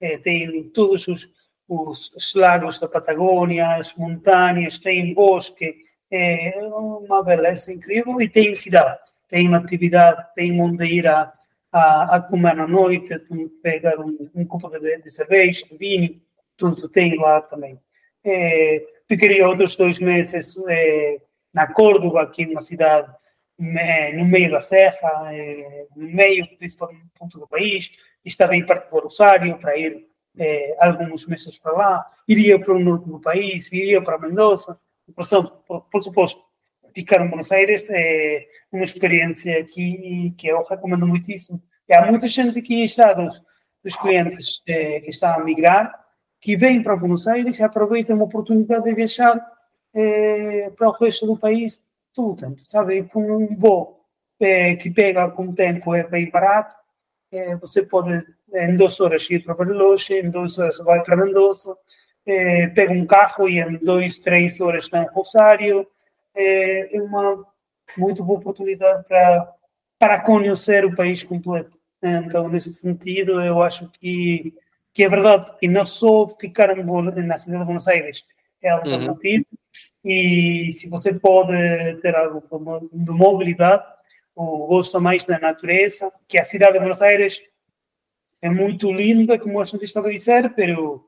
[0.01, 1.31] É, tem todos os,
[1.69, 5.77] os lagos da Patagônia, as montanhas, tem bosque,
[6.15, 8.99] é uma beleza incrível e tem cidade,
[9.29, 11.33] tem uma atividade, tem onde ir a,
[11.73, 13.19] a, a comer à noite,
[13.63, 16.21] pegar um, um copo de, de cerveja, de vinho,
[16.57, 17.79] tudo tem lá também.
[18.25, 21.21] É, ficaria outros dois meses é,
[21.53, 23.13] na Córdoba, que é uma cidade
[23.61, 27.91] é, no meio da serra, é, no meio, principalmente ponto do país,
[28.25, 30.07] está bem perto do Rosário, para ir
[30.39, 34.79] é, alguns meses para lá, iria para o norte do país, iria para Mendoza,
[35.13, 36.41] por, por suposto,
[36.95, 41.63] ficar em Buenos Aires é uma experiência aqui que eu recomendo muitíssimo.
[41.89, 43.43] E há muita gente aqui está dos,
[43.83, 45.93] dos clientes é, que estão a migrar,
[46.41, 49.45] que vêm para Buenos Aires e aproveitam a oportunidade de viajar
[49.93, 53.03] é, para o resto do país todo o tempo, sabe?
[53.05, 54.01] Com um voo
[54.41, 56.77] é, que pega com o tempo é bem barato,
[57.61, 61.77] você pode em duas horas ir para Bariloche, em duas horas vai para Mendoza,
[62.27, 65.87] é, pega um carro e em dois, três horas está em Rosário.
[66.35, 67.45] É, é uma
[67.99, 69.53] muito boa oportunidade para,
[69.99, 71.79] para conhecer o país completo.
[72.03, 74.53] Então, nesse sentido, eu acho que,
[74.93, 78.25] que é verdade que não só ficar na cidade de Buenos Aires
[78.61, 80.11] é alternativo, uhum.
[80.11, 81.53] e se você pode
[82.01, 82.43] ter algo
[82.93, 83.85] de mobilidade,
[84.35, 87.41] ou gosta mais da natureza, que a cidade de Buenos Aires
[88.43, 91.07] é muito linda, como a gente estava a dizer, mas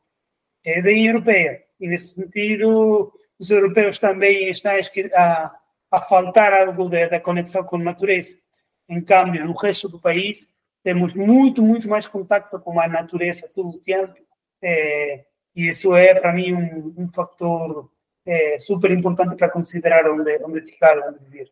[0.67, 1.63] é bem europeia.
[1.81, 4.73] E nesse sentido, os europeus também estão
[5.15, 5.55] a,
[5.91, 8.37] a faltar algo da conexão com a natureza.
[8.89, 10.49] Em cambio, no resto do país,
[10.83, 14.15] temos muito, muito mais contato com a natureza todo o tempo.
[14.63, 15.25] É,
[15.55, 17.91] e isso é, para mim, um, um fator
[18.25, 21.51] é, super importante para considerar onde, onde ficar, onde viver.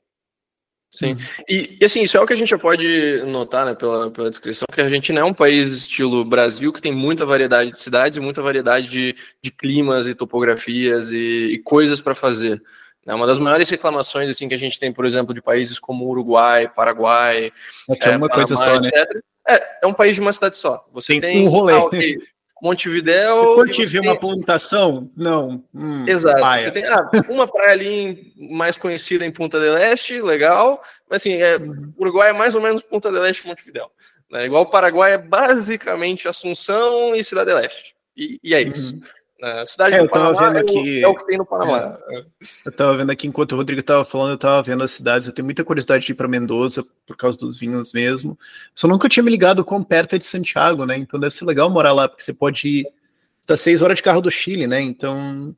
[0.98, 1.16] Sim.
[1.48, 4.30] E, e, assim, isso é o que a gente já pode notar, né, pela, pela
[4.30, 8.16] descrição, que a Argentina é um país estilo Brasil, que tem muita variedade de cidades
[8.16, 12.62] e muita variedade de, de climas e topografias e, e coisas para fazer.
[13.06, 16.08] É uma das maiores reclamações assim que a gente tem, por exemplo, de países como
[16.08, 17.50] Uruguai, Paraguai, é,
[17.90, 18.90] é uma Panamá, coisa só, né?
[19.46, 20.82] É, é um país de uma cidade só.
[20.92, 21.74] Você tem, tem um rolê.
[21.74, 22.16] Ah, okay,
[22.64, 23.56] Montevidéu.
[23.56, 24.10] Quando tiver tem...
[24.10, 25.62] uma plantação, não.
[25.74, 26.40] Hum, Exato.
[26.40, 30.82] Você tem ah, uma praia ali mais conhecida em Punta del Este, legal.
[31.08, 31.92] Mas assim, é, uhum.
[31.98, 33.90] Uruguai é mais ou menos Punta del Este e Montevidéu.
[34.30, 34.46] Né?
[34.46, 37.94] Igual o Paraguai é basicamente Assunção e Cidade del Este.
[38.16, 38.94] E, e é isso.
[38.94, 39.00] Uhum.
[39.44, 41.98] A cidade é, do Panamá aqui, é o que tem no Panamá.
[42.08, 45.26] É, eu estava vendo aqui, enquanto o Rodrigo estava falando, eu estava vendo as cidades.
[45.26, 48.38] Eu tenho muita curiosidade de ir para Mendoza, por causa dos vinhos mesmo.
[48.74, 50.96] Só nunca tinha me ligado quão perto é de Santiago, né?
[50.96, 52.86] Então deve ser legal morar lá, porque você pode ir.
[53.44, 54.80] Tá seis horas de carro do Chile, né?
[54.80, 55.54] Então.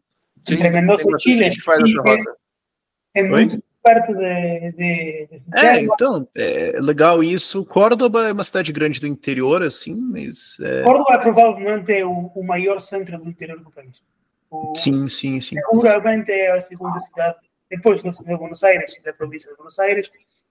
[0.50, 7.22] Entre Mendoza e Chile, é, é muito perto de, de, de É, então, é legal
[7.22, 7.64] isso.
[7.64, 10.58] Córdoba é uma cidade grande do interior, assim, mas...
[10.60, 10.82] É...
[10.82, 14.02] Córdoba é provavelmente o, o maior centro do interior do país.
[14.50, 15.54] O, sim, sim, sim.
[15.56, 17.36] Seguramente é a segunda cidade,
[17.70, 20.10] depois da cidade de Buenos Aires, da província de Buenos Aires,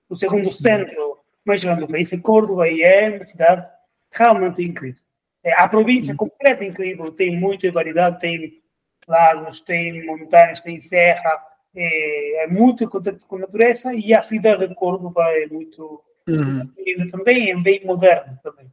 [0.10, 3.68] o segundo centro mais grande do país é Córdoba e é uma cidade
[4.12, 5.02] realmente incrível.
[5.44, 6.18] É, a província uhum.
[6.18, 8.62] completa é incrível, tem muita variedade, tem
[9.08, 11.38] lagos, tem montanhas, tem serra,
[11.76, 16.72] é, é muito contato com a natureza e a cidade de Córdoba é muito uhum.
[17.12, 18.72] também, é bem moderna também.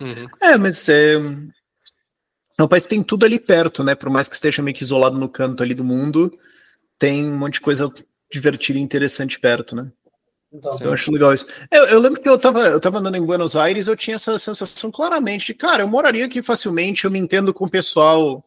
[0.00, 0.26] Uhum.
[0.40, 1.14] É, mas é,
[2.58, 3.94] é um país que tem tudo ali perto, né?
[3.94, 6.36] Por mais que esteja meio que isolado no canto ali do mundo,
[6.98, 7.92] tem um monte de coisa
[8.30, 9.90] divertida e interessante perto, né?
[10.52, 11.46] Então, eu acho legal isso.
[11.70, 14.38] Eu, eu, lembro que eu tava, eu tava andando em Buenos Aires, eu tinha essa
[14.38, 18.44] sensação claramente de, cara, eu moraria aqui facilmente, eu me entendo com o pessoal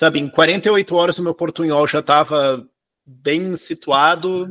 [0.00, 2.66] sabe, em 48 horas o meu portunhol já estava
[3.04, 4.46] bem situado.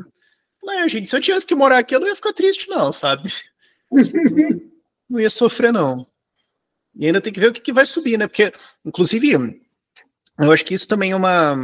[0.63, 3.33] Né, gente, se eu tivesse que morar aqui, eu não ia ficar triste, não, sabe?
[5.09, 6.05] não ia sofrer, não.
[6.95, 8.27] E ainda tem que ver o que, que vai subir, né?
[8.27, 8.53] Porque,
[8.85, 9.59] inclusive,
[10.37, 11.57] eu acho que isso também é uma,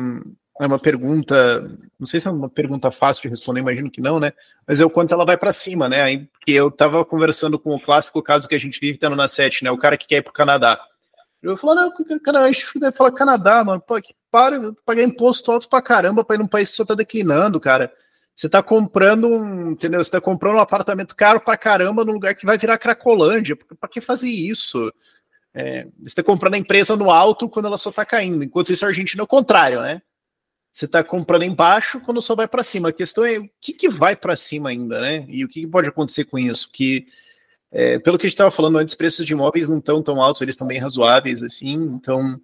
[0.59, 1.61] é uma pergunta,
[1.99, 4.33] não sei se é uma pergunta fácil de responder, imagino que não, né?
[4.67, 6.25] Mas é o quanto ela vai para cima, né?
[6.25, 9.63] Porque eu estava conversando com o clássico caso que a gente vive tendo na sete,
[9.63, 9.69] né?
[9.69, 10.83] O cara que quer ir para o Canadá.
[11.51, 13.81] Eu falo, não, Canadá, a gente falar Canadá, mano.
[13.81, 16.95] Pô, que para, pagar imposto alto pra caramba pra ir num país que só tá
[16.95, 17.91] declinando, cara.
[18.35, 20.03] Você tá comprando um, entendeu?
[20.03, 23.55] Você tá comprando um apartamento caro pra caramba num lugar que vai virar Cracolândia.
[23.55, 24.91] Pra que fazer isso?
[25.53, 28.43] É, você tá comprando a empresa no alto quando ela só tá caindo.
[28.43, 30.01] Enquanto isso, a Argentina é o contrário, né?
[30.69, 32.89] Você tá comprando embaixo quando só vai para cima.
[32.89, 35.25] A questão é o que, que vai para cima ainda, né?
[35.29, 36.69] E o que, que pode acontecer com isso?
[36.69, 37.07] Que
[37.71, 40.41] é, pelo que a gente estava falando antes, preços de imóveis não estão tão altos,
[40.41, 42.39] eles estão bem razoáveis, assim, então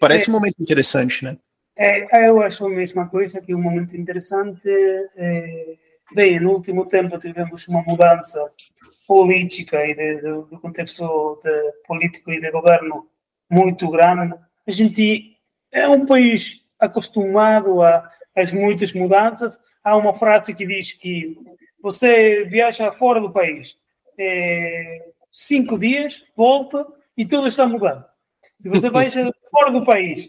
[0.00, 1.36] parece é, um momento interessante, né?
[1.76, 4.68] É, eu acho a mesma coisa, que um momento interessante.
[5.16, 5.74] É,
[6.14, 8.40] bem, no último tempo tivemos uma mudança
[9.06, 13.08] política e de, de, do contexto de, político e de governo
[13.50, 14.34] muito grande.
[14.66, 15.36] A gente
[15.72, 19.58] é um país acostumado a, as muitas mudanças.
[19.82, 21.36] Há uma frase que diz que
[21.82, 23.76] você viaja fora do país,
[24.18, 28.04] é, cinco dias, volta e tudo está mudado.
[28.64, 29.10] E você vai
[29.50, 30.28] fora do país,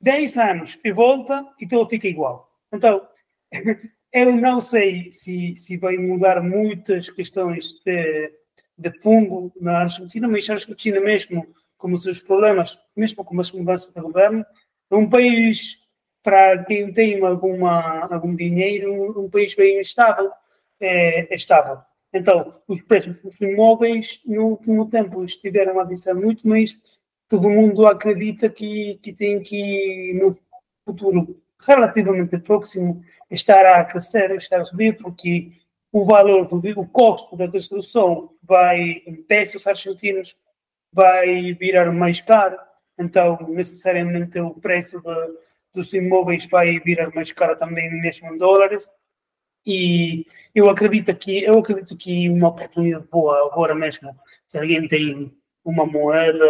[0.00, 2.50] 10 anos e volta e tudo fica igual.
[2.72, 3.06] Então,
[4.12, 8.32] eu não sei se, se vai mudar muitas questões de,
[8.76, 11.46] de fungo na Argentina, mas a Argentina mesmo,
[11.78, 14.44] com os seus problemas, mesmo com as mudanças de governo,
[14.90, 15.78] é um país,
[16.22, 20.30] para quem tem alguma, algum dinheiro, um país bem estável,
[20.78, 21.78] é, é estável.
[22.12, 26.76] Então, os preços dos imóveis no último tempo estiveram a descer muito, mas
[27.28, 30.36] todo mundo acredita que, que tem que, no
[30.84, 35.52] futuro relativamente próximo, estar a crescer, estar a subir, porque
[35.90, 40.36] o valor, o custo da construção vai, em pesos argentinos,
[40.92, 42.58] vai virar mais caro.
[42.98, 45.34] Então, necessariamente, o preço de,
[45.74, 48.88] dos imóveis vai virar mais caro também, mesmo em dólares.
[49.66, 54.14] E eu acredito que eu acredito que uma oportunidade boa agora mesmo,
[54.46, 55.32] se alguém tem
[55.64, 56.44] uma moeda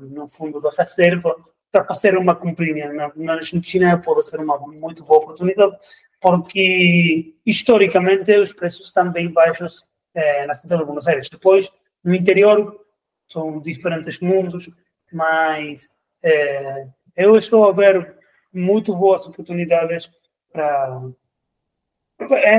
[0.00, 1.36] no fundo da reserva
[1.70, 5.76] para fazer uma comprinha na, na Argentina pode ser uma muito boa oportunidade
[6.20, 9.84] porque historicamente os preços estão bem baixos
[10.14, 11.28] eh, na cidade de Buenos Aires.
[11.28, 11.70] Depois
[12.02, 12.84] no interior
[13.28, 14.70] são diferentes mundos,
[15.12, 15.88] mas
[16.22, 18.16] eh, eu estou a ver
[18.52, 20.10] muito boas oportunidades
[20.52, 21.02] para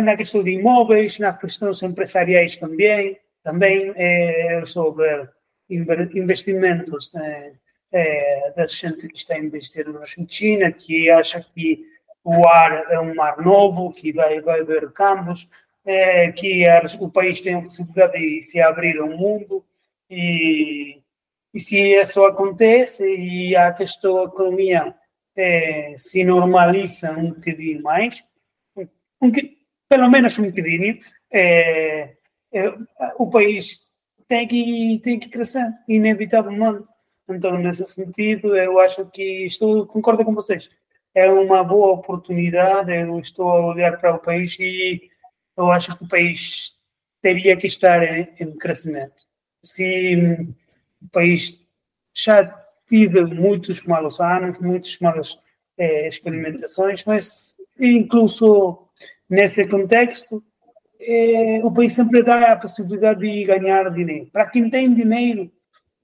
[0.02, 5.28] na questão de imóveis, nas questões empresariais também, também é sobre
[5.69, 7.54] investimentos né,
[7.91, 11.84] é, da gente que está a investir na Argentina, que acha que
[12.24, 15.48] o ar é um mar novo, que vai, vai haver campos.
[15.86, 16.63] é, que
[17.00, 19.63] o país tem a possibilidade de se abrir ao mundo
[20.10, 21.02] e,
[21.54, 24.95] e se isso acontece e a questão da economia
[25.98, 28.24] se normaliza um bocadinho mais,
[29.21, 29.32] um,
[29.88, 30.99] pelo menos um bocadinho,
[31.32, 32.15] é,
[32.51, 32.73] é,
[33.17, 33.79] o país
[34.27, 36.88] tem que, tem que crescer, inevitavelmente.
[37.27, 40.69] Então, nesse sentido, eu acho que estou, concordo com vocês.
[41.13, 45.10] É uma boa oportunidade, eu estou a olhar para o país e
[45.58, 46.71] eu acho que o país
[47.21, 49.25] teria que estar em, em crescimento.
[49.63, 50.15] Se
[51.01, 51.60] o país
[52.15, 52.45] já
[52.88, 55.39] tive muitos malos anos, muitas malas
[55.77, 58.88] é, experimentações, mas incluso
[59.30, 60.44] nesse contexto,
[61.00, 64.28] é, o país sempre dá a possibilidade de ganhar dinheiro.
[64.32, 65.52] Para quem tem dinheiro,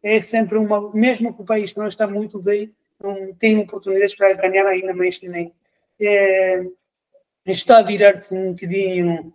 [0.01, 4.33] é sempre uma, mesmo que o país não está muito bem, não tem oportunidades para
[4.33, 5.51] ganhar ainda mais dinheiro.
[5.99, 6.63] É,
[7.45, 9.33] está a virar-se um bocadinho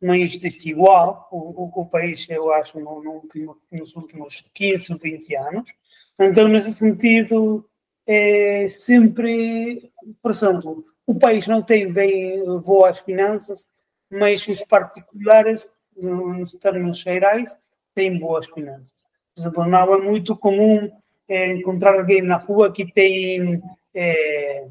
[0.00, 4.98] mais desigual o, o, o país, eu acho, no, no último, nos últimos 15 ou
[4.98, 5.70] 20 anos.
[6.18, 7.66] Então, nesse sentido,
[8.06, 13.66] é sempre, por exemplo, o país não tem bem boas finanças,
[14.08, 17.52] mas os particulares, nos termos gerais,
[17.96, 19.08] têm boas finanças.
[19.34, 20.88] Por exemplo, não é muito comum
[21.28, 23.60] é, encontrar alguém na rua que tem,
[23.92, 24.68] é,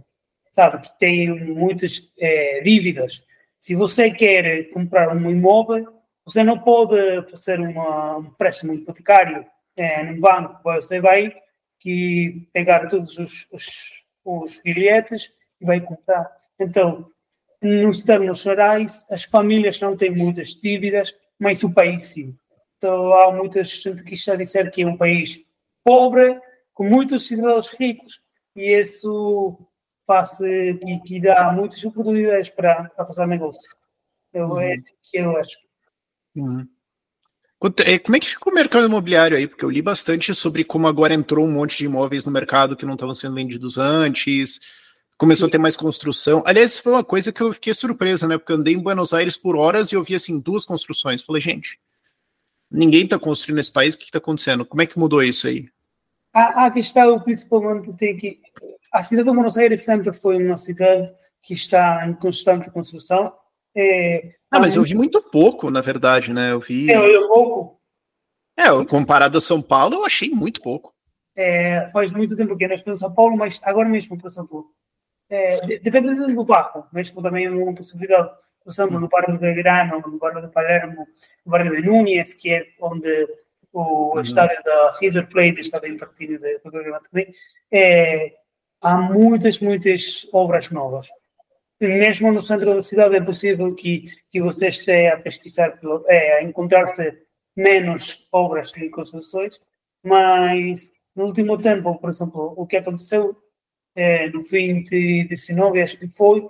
[0.54, 3.22] sabe, que tem muitas é, dívidas.
[3.58, 10.04] Se você quer comprar um imóvel, você não pode fazer uma, um empréstimo hipotecário é,
[10.04, 10.58] no banco.
[10.64, 11.36] Você vai
[11.78, 16.30] que pegar todos os, os, os bilhetes e vai comprar.
[16.60, 17.10] Então,
[17.62, 22.38] nos termos gerais, as famílias não têm muitas dívidas, mas o país sim.
[22.78, 25.40] Então, há muita gente que está a dizer que é um país
[25.84, 26.40] pobre,
[26.74, 28.22] com muitos cidadãos ricos,
[28.56, 29.60] e isso
[30.08, 33.62] faz e que dá muitas oportunidades para, para fazer negócio.
[34.34, 34.60] Eu, uhum.
[34.60, 35.58] É isso que eu acho.
[36.36, 36.68] Uhum.
[37.86, 39.46] É, como é que ficou o mercado imobiliário aí?
[39.46, 42.86] Porque eu li bastante sobre como agora entrou um monte de imóveis no mercado que
[42.86, 44.62] não estavam sendo vendidos antes,
[45.20, 45.50] começou Sim.
[45.50, 46.42] a ter mais construção.
[46.46, 48.38] Aliás, foi uma coisa que eu fiquei surpresa, né?
[48.38, 51.22] Porque eu andei em Buenos Aires por horas e eu vi assim duas construções.
[51.22, 51.78] Falei, gente,
[52.72, 54.66] ninguém está construindo nesse país, o que está acontecendo?
[54.66, 55.68] Como é que mudou isso aí?
[56.34, 58.40] A, a questão principalmente tem que
[58.94, 63.34] a cidade de Buenos Aires sempre foi uma cidade que está em constante construção.
[63.76, 66.54] É, ah, mas eu vi muito pouco, na verdade, né?
[66.54, 66.90] Eu vi.
[66.90, 67.80] Eu, eu pouco.
[68.58, 70.94] É, comparado a São Paulo, eu achei muito pouco.
[71.36, 74.48] É, faz muito tempo que eu estou em São Paulo, mas agora mesmo para São
[74.48, 74.68] Paulo.
[75.30, 78.30] É, depende do bairro, mesmo também é uma possibilidade.
[78.64, 81.08] Por exemplo, no bairro de Grano, no bairro de Palermo,
[81.46, 83.28] no bairro de Núñez, que é onde
[83.72, 84.22] o uhum.
[84.22, 87.32] estádio da River Plate está bem pertinho de programa também,
[87.72, 88.34] é,
[88.82, 91.10] há muitas, muitas obras novas
[91.88, 96.44] mesmo no centro da cidade é possível que, que você esteja a pesquisar, é, a
[96.44, 97.18] encontrar-se
[97.56, 99.60] menos obras de construções,
[100.04, 103.36] mas no último tempo, por exemplo, o que aconteceu
[104.00, 106.48] é, no fim de 19, acho que foi,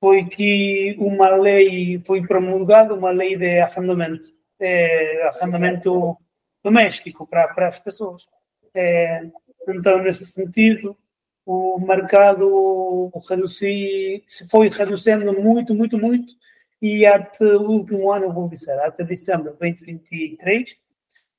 [0.00, 6.16] foi que uma lei foi promulgada, uma lei de arrendamento, é, arrendamento
[6.62, 8.26] doméstico para, para as pessoas.
[8.74, 9.22] É,
[9.68, 10.96] então, nesse sentido,
[11.46, 16.32] o mercado reduzir, se foi reduzindo muito, muito, muito,
[16.82, 20.76] e até o último ano, vou dizer, até dezembro de 2023,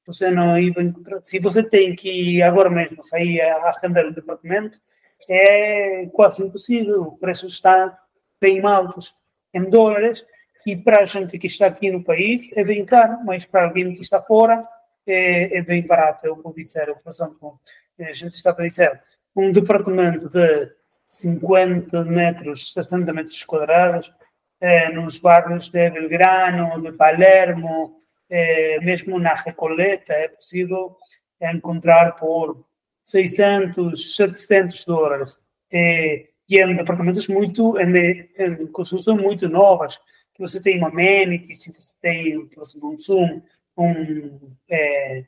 [0.06, 1.20] você não ia encontrar.
[1.22, 4.80] Se você tem que agora mesmo sair a arrendar o departamento,
[5.28, 7.02] é quase impossível.
[7.04, 7.98] O preço está
[8.40, 9.14] bem altos
[9.54, 10.26] em dólares
[10.66, 13.94] e para a gente que está aqui no país é bem caro, mas para alguém
[13.96, 14.64] que está fora
[15.08, 16.26] é, é bem barato.
[16.26, 17.60] Eu vou dizer, por exemplo,
[18.00, 19.02] a gente está a dizer
[19.36, 20.72] um departamento de
[21.08, 24.14] 50 metros, 60 metros quadrados,
[24.62, 30.96] eh, nos bairros de Belgrano, de Palermo, eh, mesmo na Recoleta, é possível
[31.42, 32.66] encontrar por
[33.10, 35.40] 600, 700 dólares.
[35.72, 39.98] Eh, e em departamentos muito, em, em construções muito novas,
[40.34, 43.42] que você tem amenities, se você tem, por exemplo, um Zoom,
[43.78, 45.26] um, é,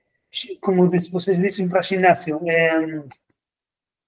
[0.59, 3.03] como vocês dizem para ginásio, é,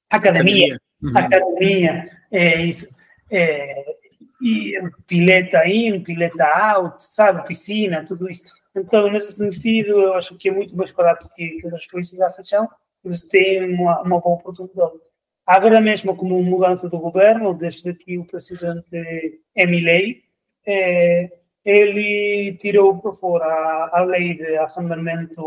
[0.09, 1.17] academia, uhum.
[1.17, 2.88] academia, é isso.
[3.30, 3.95] É,
[4.41, 4.74] e
[5.07, 8.45] pileta in, pileta out, sabe, piscina, tudo isso.
[8.76, 12.30] Então, nesse sentido, eu acho que é muito mais barato que, que as coisas da
[12.30, 12.67] região,
[13.04, 14.99] você tem uma, uma boa oportunidade.
[15.45, 20.24] Agora mesmo, como mudança do governo, desde que o presidente Emilei,
[20.66, 21.32] é,
[21.66, 25.41] ele tirou por fora a, lei de arrendamento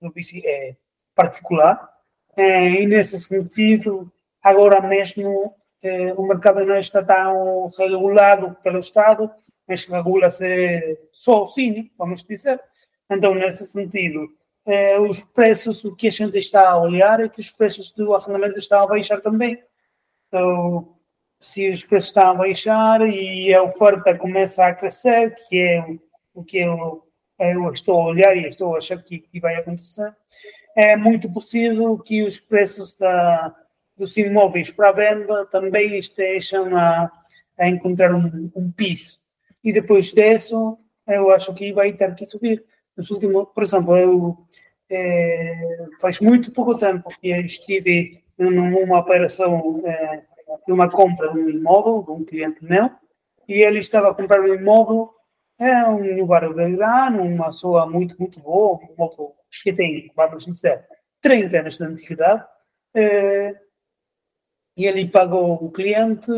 [0.00, 0.12] do
[0.44, 0.76] é,
[1.14, 1.88] particular,
[2.36, 4.10] é, e nesse sentido,
[4.42, 9.30] agora mesmo eh, o mercado não está tão regulado pelo Estado
[9.68, 12.58] mas regula-se só o cine, vamos dizer.
[13.10, 14.26] Então, nesse sentido,
[14.68, 18.14] eh, os preços, o que a gente está a olhar é que os preços do
[18.14, 19.58] arrendamento estão a baixar também.
[20.28, 20.94] Então,
[21.40, 25.98] se os preços estão a baixar e a oferta começa a crescer, que é
[26.34, 27.02] o que eu,
[27.38, 30.14] eu estou a olhar e estou a achar que, que vai acontecer,
[30.76, 33.54] é muito possível que os preços da,
[33.96, 37.10] dos imóveis para venda também estejam a,
[37.58, 39.16] a encontrar um, um piso.
[39.64, 42.62] E depois disso, eu acho que vai ter que subir.
[42.98, 44.36] Nos últimos, por exemplo, eu
[44.90, 50.24] é, faz muito pouco tempo que estive numa operação é,
[50.66, 52.90] de uma compra de um imóvel de um cliente meu
[53.46, 55.14] e ele estava a comprar um imóvel
[55.60, 59.32] é um lugar de grano, uma soa muito, muito boa, um imóvel
[59.62, 60.84] que tem, vamos dizer,
[61.20, 62.44] 30 anos de antiguidade,
[62.94, 63.56] é,
[64.76, 66.30] e ele pagou o cliente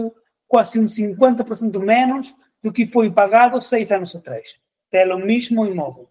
[0.48, 4.58] quase uns 50% menos do que foi pagado seis anos atrás,
[4.90, 6.09] pelo mesmo imóvel.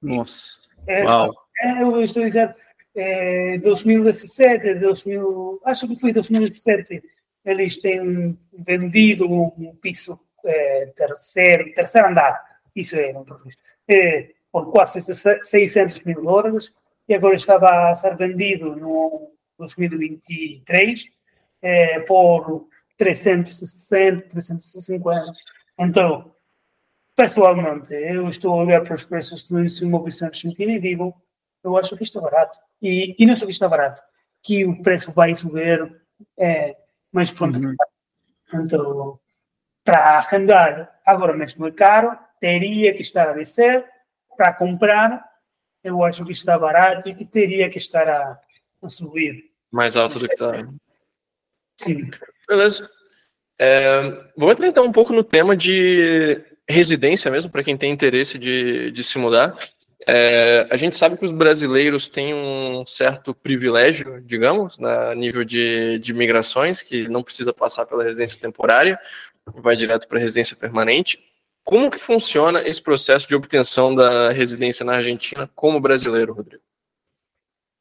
[0.00, 1.34] Nossa, é, uau!
[1.60, 2.54] É, eu estou dizer,
[2.94, 7.02] é, 2017, 2000, acho que foi 2017,
[7.44, 12.40] eles têm vendido um piso é, terceiro, terceiro andar,
[12.74, 13.12] isso é,
[13.88, 16.72] é, por quase 600 mil dólares,
[17.08, 21.10] e agora estava a ser vendido no 2023
[21.62, 25.20] é, por 360, 350.
[25.78, 26.34] Então,
[27.18, 31.20] pessoalmente, eu estou a olhar para os preços dos imóveis em Argentina e digo,
[31.64, 32.60] eu acho que está barato.
[32.80, 34.00] E, e não só que está barato,
[34.40, 36.00] que o preço vai subir
[36.38, 36.76] é,
[37.10, 37.58] mais pronto.
[37.58, 37.74] Uhum.
[38.54, 39.18] Então,
[39.84, 43.84] para arrendar agora mesmo é caro, teria que estar a descer.
[44.36, 45.28] Para comprar,
[45.82, 48.40] eu acho que está barato e que teria que estar a,
[48.80, 49.50] a subir.
[49.72, 50.56] Mais alto do que está.
[51.82, 52.10] Sim.
[52.48, 52.88] Beleza.
[53.58, 54.02] É,
[54.36, 58.90] vamos entrar então um pouco no tema de residência mesmo, para quem tem interesse de,
[58.90, 59.56] de se mudar.
[60.06, 65.98] É, a gente sabe que os brasileiros têm um certo privilégio, digamos, a nível de,
[65.98, 68.98] de migrações, que não precisa passar pela residência temporária,
[69.56, 71.18] vai direto para a residência permanente.
[71.64, 76.62] Como que funciona esse processo de obtenção da residência na Argentina como brasileiro, Rodrigo?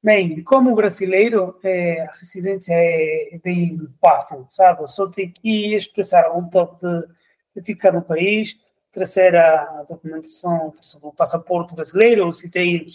[0.04, 4.86] Bem, como brasileiro, é, a residência é bem fácil, sabe?
[4.90, 7.08] Só tem que expressar a vontade de,
[7.56, 8.58] de ficar no país,
[8.92, 12.86] trazer a documentação, por exemplo, o passaporte brasileiro, ou se tem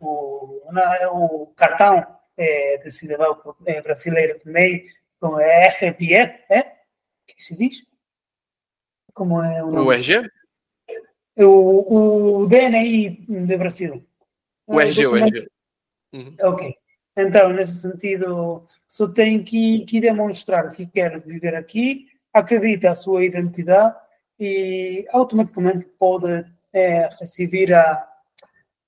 [0.00, 0.62] o,
[1.12, 4.84] o cartão é, de cidadão é, brasileiro também,
[5.18, 6.62] como é RPF, é?
[7.26, 7.82] que se diz?
[9.12, 9.86] Como é o nome?
[9.86, 10.30] O RG?
[11.36, 14.06] O, o DNI de Brasil.
[14.66, 15.48] O RG, o RG.
[16.12, 16.36] Uhum.
[16.40, 16.74] Ok.
[17.16, 23.24] Então, nesse sentido, só tem que, que demonstrar que quer viver aqui, acredita a sua
[23.24, 23.96] identidade
[24.40, 28.08] e automaticamente pode é, receber a,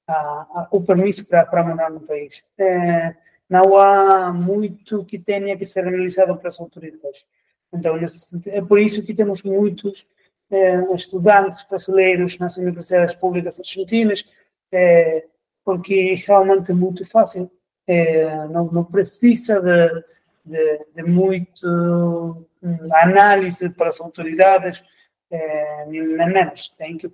[0.09, 2.43] a, a, o permisso para, morar no país.
[2.59, 3.15] É,
[3.49, 7.27] não há muito que tenha que ser analisado pelas autoridades.
[7.71, 7.99] Então,
[8.47, 10.07] é por isso que temos muitos
[10.51, 14.25] é, estudantes brasileiros nas universidades públicas argentinas,
[14.71, 15.27] é,
[15.65, 17.51] porque realmente é muito fácil.
[17.87, 20.05] É, não, não, precisa de,
[20.45, 24.83] de, de muito hum, análise para as autoridades,
[25.89, 26.69] nem menos.
[26.71, 27.11] Tem que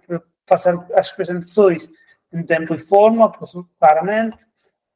[0.47, 1.89] passar as apresentações
[2.33, 3.33] em tempo e forma,
[3.79, 4.45] claramente,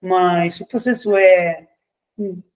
[0.01, 1.69] mas o processo é,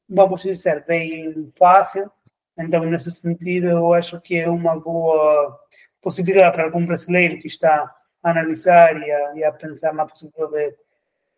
[0.08, 2.10] vamos dizer, bem fácil.
[2.58, 5.58] Então, nesse sentido, eu acho que é uma boa
[6.02, 10.70] possibilidade para algum brasileiro que está a analisar e a, e a pensar na possibilidade
[10.70, 10.86] de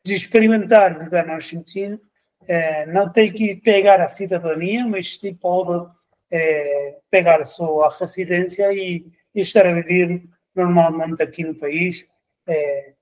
[0.09, 2.01] de experimentar viver na Argentina.
[2.47, 5.91] É, não tem que pegar a cidadania, mas sim pode
[6.31, 9.07] é, pegar a sua residência e,
[9.39, 10.23] e, estar a viver
[10.55, 12.07] normalmente aqui no país
[12.47, 12.95] é,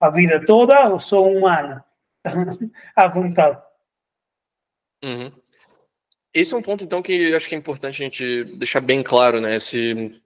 [0.00, 1.82] a vida toda ou só um ano,
[2.96, 3.62] à vontade.
[5.02, 5.32] Uhum.
[6.32, 9.40] Esse é um ponto, então, que acho que é importante a gente deixar bem claro,
[9.40, 9.54] né?
[9.54, 10.20] Esse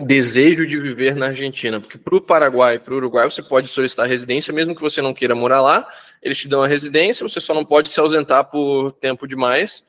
[0.00, 3.68] desejo de viver na Argentina, porque para o Paraguai e para o Uruguai você pode
[3.68, 5.86] solicitar residência, mesmo que você não queira morar lá,
[6.22, 9.84] eles te dão a residência, você só não pode se ausentar por tempo demais,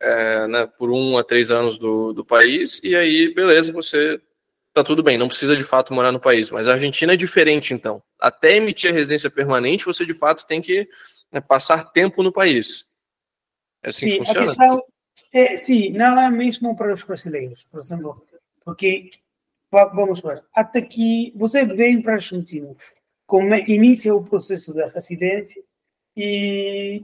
[0.00, 4.20] é, né, por um a três anos do, do país, e aí, beleza, você
[4.74, 7.72] tá tudo bem, não precisa de fato morar no país, mas a Argentina é diferente
[7.72, 8.02] então.
[8.20, 10.88] Até emitir a residência permanente, você de fato tem que
[11.30, 12.84] né, passar tempo no país.
[13.82, 14.46] É assim sim, que funciona?
[14.48, 14.82] Questão,
[15.32, 18.20] é, sim, não é mesmo para os brasileiros, por exemplo,
[18.64, 19.08] porque
[19.70, 22.74] vamos ver, até que você vem para a Argentina,
[23.26, 25.62] come, inicia o processo da residência
[26.16, 27.02] e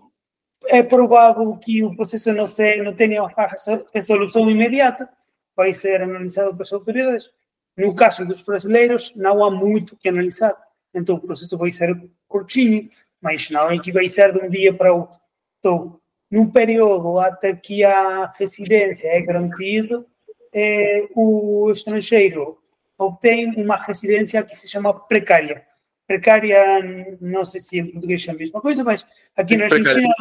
[0.66, 3.56] é provável que o processo não, se, não tenha a
[3.94, 5.08] resolução imediata,
[5.56, 7.30] vai ser analisado pelas autoridades.
[7.76, 10.54] No caso dos brasileiros, não há muito que analisar.
[10.94, 11.96] Então, o processo vai ser
[12.28, 12.90] curtinho,
[13.20, 15.18] mas não é que vai ser de um dia para outro.
[15.58, 16.00] Então,
[16.30, 20.04] num período até que a residência é garantida,
[20.52, 22.58] é, o estrangeiro
[22.98, 25.64] obtém uma residência que se chama precária.
[26.06, 29.06] Precária, não sei se em português é a mesma coisa, mas
[29.36, 30.14] aqui na Argentina,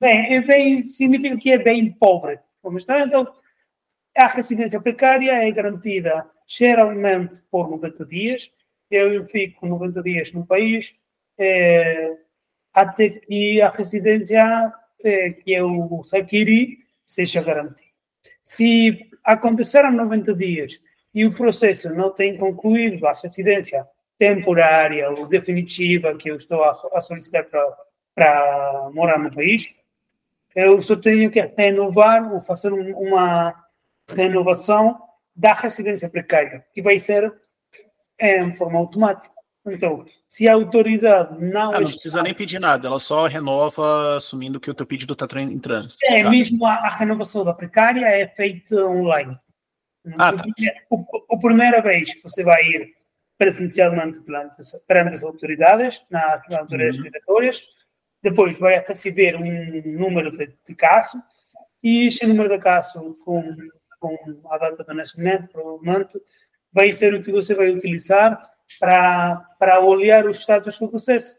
[0.00, 2.38] bem, é bem, significa que é bem pobre.
[2.64, 3.32] Então,
[4.16, 8.52] a residência precária é garantida geralmente por 90 dias.
[8.90, 10.94] Eu fico 90 dias no país
[11.38, 12.16] é,
[12.72, 14.72] até que a residência
[15.02, 17.86] é, que eu requeri seja garantida.
[18.42, 20.80] Se acontecerem 90 dias
[21.14, 23.86] e o processo não tem concluído a residência
[24.18, 29.74] temporária ou definitiva que eu estou a, a solicitar para, morar no país,
[30.54, 33.54] eu só tenho que renovar ou fazer um, uma
[34.08, 35.05] renovação
[35.36, 37.32] da residência precária, que vai ser
[38.18, 39.34] em forma automática.
[39.68, 41.72] Então, se a autoridade não.
[41.72, 45.26] Ah, não precisa nem pedir nada, ela só renova assumindo que o teu pedido está
[45.40, 45.98] em trânsito.
[46.04, 46.30] É, tá.
[46.30, 49.36] mesmo a, a, renovação da precária é feita online.
[50.18, 50.44] Ah, tá.
[51.32, 52.94] a primeira vez você vai ir
[53.36, 54.56] presencialmente perante,
[54.86, 57.04] perante as autoridades, nas autoridades uhum.
[57.04, 57.66] migratórias,
[58.22, 61.18] depois vai receber um número de, de caso,
[61.82, 63.42] e esse número de caso com
[63.98, 64.16] com
[64.50, 66.20] a data de nascimento, provavelmente,
[66.72, 68.40] vai ser o que você vai utilizar
[68.78, 71.36] para, para olhar os status do processo.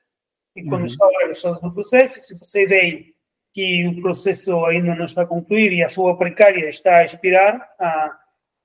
[0.56, 0.88] E quando uhum.
[0.88, 3.14] está a olhar os status do processo, se você vê
[3.54, 7.68] que o processo ainda não está a concluir e a sua precária está a expirar,
[7.80, 8.18] a,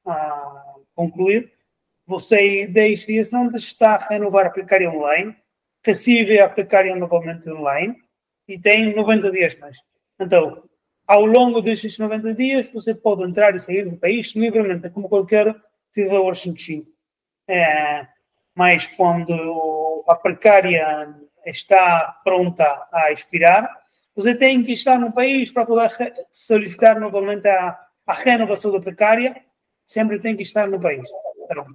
[0.07, 0.65] a
[0.95, 1.53] concluir,
[2.07, 5.37] você deixa a direção de estar a renovar a precária online,
[5.85, 7.97] recebe a precária novamente online
[8.47, 9.79] e tem 90 dias mais.
[10.21, 10.63] Então,
[11.13, 15.55] ao longo desses 90 dias, você pode entrar e sair do país livremente, como qualquer
[15.91, 16.87] cidadão argentino.
[17.47, 18.07] É,
[18.55, 23.71] mas quando a precária está pronta a expirar,
[24.17, 25.91] você tem que estar no país para poder
[26.31, 29.37] solicitar novamente a, a renovação da precária,
[29.87, 31.07] sempre tem que estar no país.
[31.45, 31.67] Então,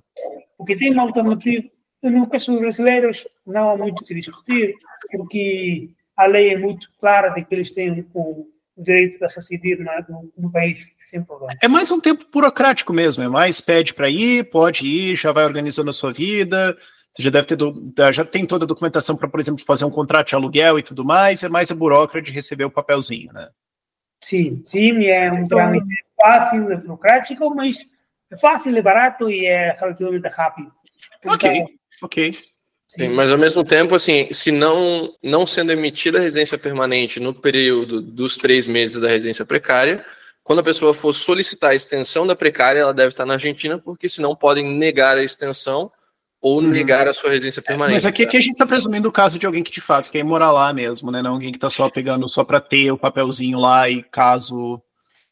[0.57, 1.69] o que tem uma alternativa,
[2.01, 4.73] no caso dos brasileiros, não há muito que discutir,
[5.11, 9.79] porque a lei é muito clara de que eles têm um o direito de residir
[9.79, 11.53] no, no, país sem problema.
[11.61, 15.43] É mais um tempo burocrático mesmo, é mais pede para ir, pode ir, já vai
[15.45, 16.77] organizando a sua vida,
[17.11, 20.27] você já deve ter, já tem toda a documentação para, por exemplo, fazer um contrato
[20.27, 23.49] de aluguel e tudo mais, é mais a burocracia de receber o papelzinho, né?
[24.23, 27.77] Sim, sim, é um então, trâmite fácil, é burocrático, mas
[28.31, 30.71] é fácil, é barato e é relativamente rápido.
[31.25, 31.67] Ok, então,
[32.03, 32.31] ok.
[32.87, 37.33] Sim, mas ao mesmo tempo, assim, se não, não sendo emitida a residência permanente no
[37.33, 40.05] período dos três meses da residência precária,
[40.41, 44.07] quando a pessoa for solicitar a extensão da precária, ela deve estar na Argentina, porque
[44.07, 45.91] senão podem negar a extensão
[46.41, 46.69] ou uhum.
[46.69, 47.95] negar a sua residência permanente.
[47.95, 50.23] Mas aqui, aqui a gente está presumindo o caso de alguém que de fato quer
[50.23, 51.21] morar lá mesmo, né?
[51.21, 54.81] Não alguém que está só pegando só para ter o papelzinho lá e caso.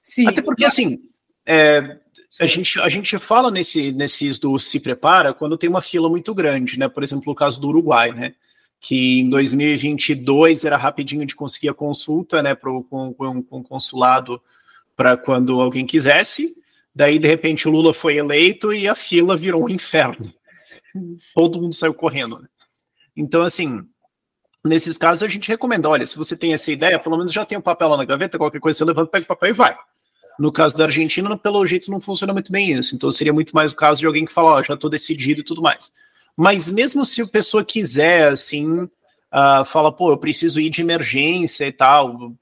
[0.03, 0.27] Sim.
[0.27, 0.97] Até porque, assim,
[1.45, 1.97] é,
[2.39, 6.33] a gente, a gente fala nesse, nesses do se prepara quando tem uma fila muito
[6.33, 6.87] grande, né?
[6.89, 8.35] Por exemplo, o caso do Uruguai, né?
[8.79, 12.53] Que em 2022 era rapidinho de conseguir a consulta, né?
[12.53, 14.41] Pro, com, com, com consulado
[14.95, 16.55] para quando alguém quisesse.
[16.93, 20.33] Daí, de repente, o Lula foi eleito e a fila virou um inferno.
[21.33, 22.39] Todo mundo saiu correndo.
[22.39, 22.47] Né?
[23.15, 23.81] Então, assim,
[24.63, 27.57] nesses casos a gente recomenda: olha, se você tem essa ideia, pelo menos já tem
[27.57, 29.77] o um papel lá na gaveta, qualquer coisa você levanta, pega o papel e vai.
[30.39, 32.95] No caso da Argentina, pelo jeito, não funciona muito bem isso.
[32.95, 35.43] Então seria muito mais o caso de alguém que fala, ó, já estou decidido e
[35.43, 35.91] tudo mais.
[36.35, 41.65] Mas mesmo se a pessoa quiser, assim, uh, fala, pô, eu preciso ir de emergência
[41.65, 42.33] e tal,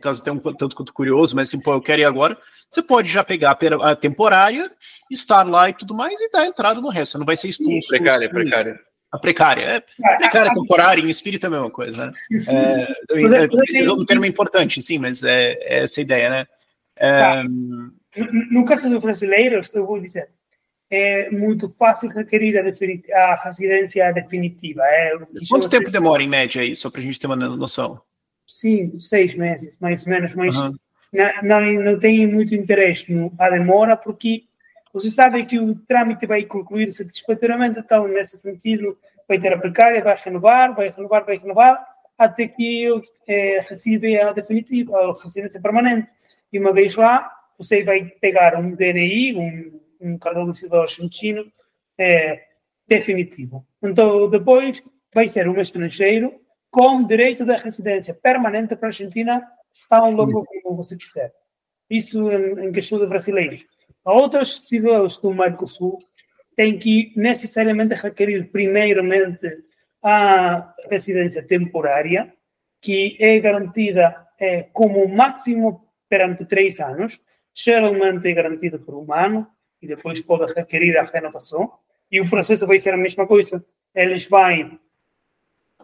[0.00, 2.36] caso tenha um tanto quanto curioso, mas assim, pô, eu quero ir agora,
[2.68, 4.70] você pode já pegar a temporária,
[5.10, 7.12] estar lá e tudo mais e dar entrada no resto.
[7.12, 7.88] Você não vai ser expulso.
[7.88, 8.80] Precária, precária.
[9.12, 9.62] A precária.
[9.62, 9.80] É,
[10.16, 12.12] precária, temporária, em espírito é a mesma coisa, né?
[12.48, 16.46] É, é, precisa um termo importante, sim, mas é, é essa a ideia, né?
[16.96, 17.42] Tá.
[17.42, 17.92] Um...
[18.50, 20.30] No caso dos brasileiros, eu vou dizer,
[20.90, 24.82] é muito fácil requerir a, a residência definitiva.
[24.84, 25.12] É,
[25.48, 28.00] Quanto tempo demora, em média, aí, só para a gente ter uma noção?
[28.46, 30.72] Sim, seis meses, mais ou menos, mas uhum.
[31.12, 33.06] não, não, não tem muito interesse
[33.38, 34.44] a demora, porque
[34.92, 40.04] você sabe que o trâmite vai concluir satisfatoriamente, então, nesse sentido, vai ter a precária,
[40.04, 41.84] vai renovar, vai renovar, vai renovar,
[42.16, 46.12] até que eu é, recebe a definitiva, a residência permanente.
[46.54, 47.28] E uma vez lá,
[47.58, 51.44] você vai pegar um DNI, um, um cartão de cidadão argentino
[51.98, 52.44] é,
[52.86, 53.66] definitivo.
[53.82, 54.80] Então, depois
[55.12, 56.32] vai ser um estrangeiro
[56.70, 59.44] com direito de residência permanente para a Argentina
[59.90, 61.32] tão longo como você quiser.
[61.90, 63.66] Isso em, em questão de brasileiros.
[64.04, 65.98] Outros cidadãos do Mercosul
[66.54, 69.64] tem que necessariamente requerer primeiramente
[70.00, 72.32] a residência temporária,
[72.80, 77.20] que é garantida é, como máximo perante três anos,
[77.52, 79.46] geralmente é garantida por um ano,
[79.80, 81.72] e depois pode requerer a renovação,
[82.10, 83.64] e o processo vai ser a mesma coisa.
[83.94, 84.78] Eles vão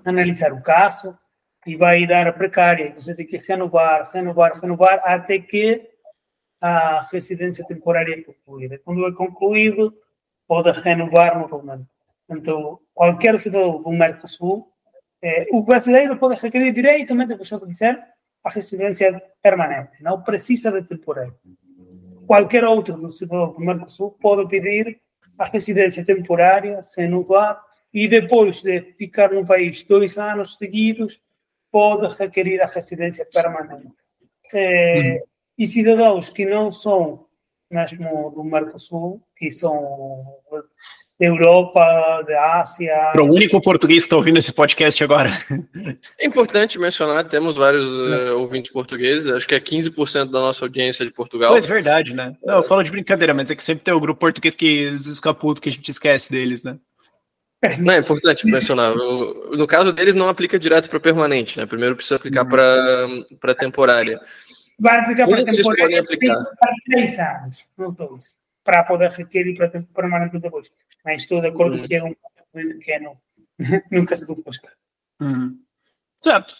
[0.04, 1.16] analisar o caso
[1.66, 5.88] e vai dar a precária, você tem que renovar, renovar, renovar, até que
[6.60, 8.78] a residência temporária é concluída.
[8.84, 9.94] Quando é concluído,
[10.46, 11.88] pode renovar novamente.
[12.28, 14.70] Então, qualquer cidadão do Mercosul,
[15.22, 18.06] eh, o brasileiro pode requerer diretamente, eu quiser,
[18.42, 21.34] a residência permanente, não precisa de temporário.
[22.26, 25.00] Qualquer outro cidadão do Mercosul pode pedir
[25.38, 27.60] a residência temporária, renovar,
[27.92, 31.20] e depois de ficar no país dois anos seguidos,
[31.70, 33.92] pode requerer a residência permanente.
[34.52, 35.22] Eh,
[35.58, 37.26] e cidadãos que não são
[37.70, 40.40] mesmo do Mercosul, que são
[41.20, 43.12] da Europa, da Ásia.
[43.18, 45.30] O único português que está ouvindo esse podcast agora.
[46.18, 51.04] É importante mencionar, temos vários uh, ouvintes portugueses, acho que é 15% da nossa audiência
[51.04, 51.52] de Portugal.
[51.52, 52.34] Pois, verdade, né?
[52.42, 55.34] Não, eu falo de brincadeira, mas é que sempre tem o grupo português que fica
[55.34, 56.78] puto que a gente esquece deles, né?
[57.78, 58.94] Não, é importante mencionar.
[58.94, 61.66] No caso deles, não aplica direto para permanente, né?
[61.66, 64.18] Primeiro precisa aplicar para temporária.
[64.78, 68.40] Vai aplicar para temporária para três anos, não dois
[68.70, 70.72] para poder requerer para tempo permanente depois.
[71.04, 71.88] Mas estou de acordo uhum.
[71.88, 72.14] que é um
[72.54, 73.20] pequeno,
[73.90, 74.60] nunca se depois.
[75.20, 75.58] Uhum.
[76.20, 76.54] Certo.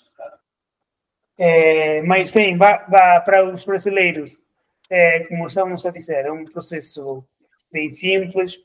[1.38, 4.44] É, mas bem, vá, vá para os brasileiros,
[4.90, 7.24] é, como estamos a dizer, é um processo
[7.72, 8.58] bem simples,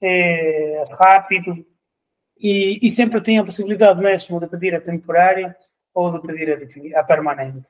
[0.00, 1.66] é, rápido
[2.38, 5.56] e, e, sempre tem a possibilidade mesmo de pedir a temporária
[5.92, 7.68] ou de pedir a, a permanente.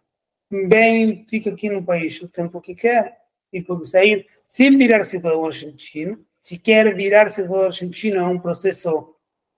[0.51, 3.17] Bem, fica aqui no país o tempo que quer
[3.53, 6.23] e pode sair sem virar cidadão argentino.
[6.43, 9.17] Se quer virar cidadão argentino, é um processo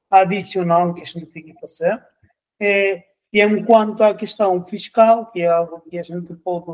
[0.09, 2.01] adicional que a gente tem que fazer.
[2.61, 6.67] É, e enquanto à questão fiscal, que é algo que a gente pode,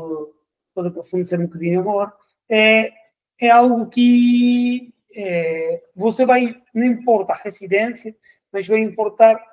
[0.71, 2.13] pode aprofundar um bocadinho agora,
[2.47, 2.93] é,
[3.39, 8.15] é algo que é, você vai, não importa a residência,
[8.53, 9.43] mas vai importar,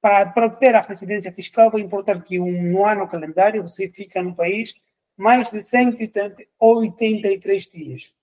[0.00, 4.22] para, para obter a residência fiscal, vai importar que um, no ano calendário você fica
[4.22, 4.72] no país
[5.18, 8.14] mais de 183 dias.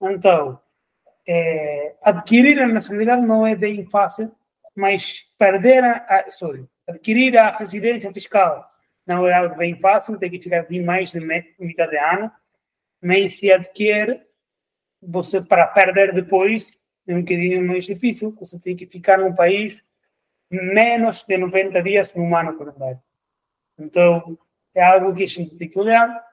[0.00, 0.58] Então,
[1.28, 4.34] é, adquirir a nacionalidade não é bem fácil,
[4.74, 8.66] mas perder a, a sorry, adquirir a residência fiscal
[9.06, 12.32] não é algo bem fácil, tem que ficar de mais de metade de ano,
[13.02, 14.22] mas se adquire,
[15.02, 19.84] você para perder depois é um bocadinho mais difícil, você tem que ficar num país
[20.50, 23.00] menos de 90 dias no ano calendário.
[23.78, 24.38] Então,
[24.74, 26.24] é algo que a gente tem que olhar,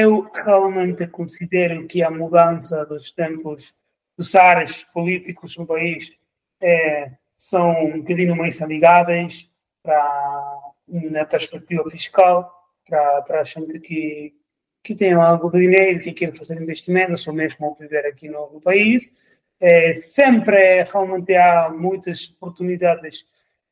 [0.00, 3.74] eu realmente considero que a mudança dos tempos
[4.16, 6.12] dos ares políticos no país
[6.60, 9.50] é, são um bocadinho mais amigáveis
[9.82, 12.50] para, na perspectiva fiscal,
[12.88, 14.34] para, para a gente que,
[14.82, 19.12] que tem algo de dinheiro, que quer fazer investimentos ou mesmo viver aqui no, país.
[19.60, 23.26] É, sempre realmente há muitas oportunidades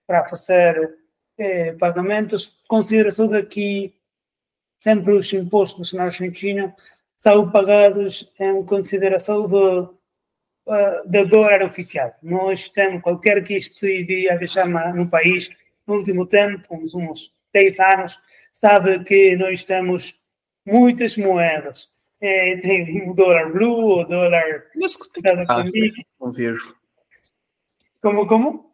[0.07, 0.95] para fazer
[1.39, 2.62] é, pagamentos.
[2.68, 3.95] Consideração daqui
[4.85, 6.76] sempre os impostos na Argentina
[7.16, 9.85] são pagados em consideração do,
[10.66, 12.14] uh, do dólar oficial.
[12.22, 15.49] Nós temos, qualquer que estive a viajar no país
[15.87, 18.18] no último tempo, uns 10 anos,
[18.53, 20.14] sabe que nós temos
[20.66, 21.89] muitas moedas.
[22.20, 24.66] É, tem o dólar blue, o dólar.
[24.76, 24.99] Mas
[25.49, 25.64] ah,
[26.20, 26.76] não vejo.
[28.03, 28.70] Como, como?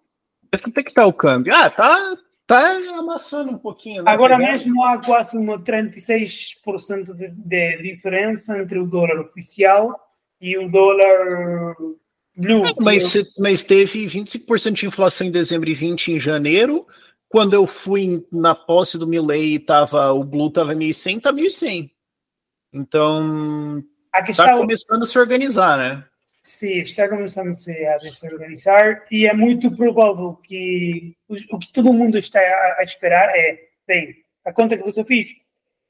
[0.51, 1.55] Mas quanto é que está o câmbio?
[1.55, 2.19] Ah, tá,
[2.51, 4.03] Está amassando um pouquinho.
[4.03, 4.11] Né?
[4.11, 9.95] Agora Apesar mesmo há quase uma 36% de, de diferença entre o dólar oficial
[10.41, 11.77] e o dólar
[12.37, 12.67] blue.
[12.67, 16.85] É, mas, mas teve 25% de inflação em dezembro e 20% em janeiro.
[17.29, 21.89] Quando eu fui na posse do Milley, tava, o blue estava 1.100, tá 1.100.
[22.73, 23.81] Então,
[24.29, 26.05] está começando a se organizar, né?
[26.43, 32.17] Sim, está começando -se a desorganizar e é muito provável que o que todo mundo
[32.17, 32.41] está
[32.79, 35.35] a, esperar é, bem, a conta que você fez,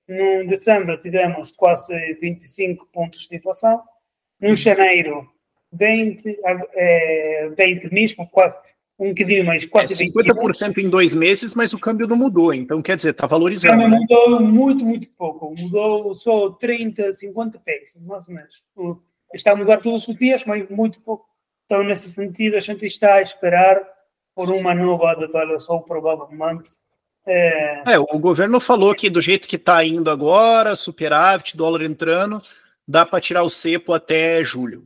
[0.08, 3.80] no dezembro tivemos quase 25 pontos de inflação,
[4.40, 5.28] no janeiro
[5.72, 6.40] 20,
[6.74, 8.56] é, 20 mesmo, quase
[8.98, 10.84] um bocadinho mais, quase é 50% 20.
[10.84, 13.88] em dois meses, mas o câmbio não mudou, então quer dizer, está valorizando.
[13.88, 13.98] Né?
[13.98, 18.66] mudou muito, muito pouco, mudou só 30, 50 pesos, mais ou menos
[19.32, 21.26] está a mudar todos os dias, mas muito pouco.
[21.66, 23.80] Então, nesse sentido, a gente está a esperar
[24.34, 26.70] por uma nova devaluação, provavelmente.
[27.26, 27.92] É...
[27.92, 32.40] é, o governo falou que do jeito que está indo agora, superávit, dólar entrando,
[32.88, 34.84] dá para tirar o cepo até julho.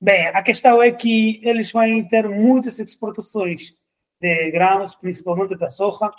[0.00, 3.74] Bem, a questão é que eles vão ter muitas exportações
[4.20, 6.10] de grãos, principalmente da soja,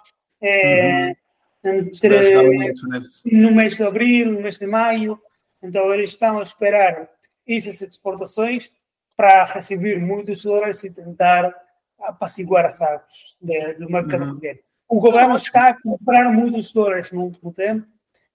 [0.41, 1.15] é,
[1.63, 1.77] uhum.
[1.77, 3.01] entre, muito, né?
[3.25, 5.19] no mês de abril, no mês de maio.
[5.61, 7.09] Então, eles estão a esperar
[7.47, 8.71] essas exportações
[9.15, 11.53] para receber muitos dólares e tentar
[11.99, 13.37] apaciguar as águas
[13.79, 14.39] do mercado uhum.
[14.87, 17.87] O governo está a comprar muitos dólares no último tempo,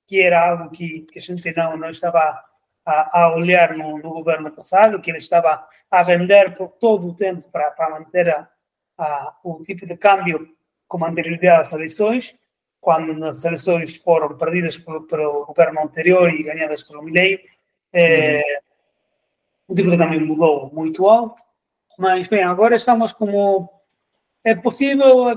[0.06, 2.42] que era algo que, que a gente não, não estava
[2.84, 7.14] a, a olhar no, no, governo passado, que ele estava a vender por todo o
[7.14, 8.48] tempo para, para manter a,
[8.98, 10.48] a, o tipo de câmbio
[10.88, 12.36] com anterioridade às eleições,
[12.80, 17.40] quando as eleições foram perdidas pelo, pelo governo anterior e ganhadas pelo Milley,
[17.92, 18.60] é,
[19.70, 21.42] o tipo câmbio mudou muito alto,
[21.98, 23.70] mas bem, agora estamos como
[24.44, 25.28] é possível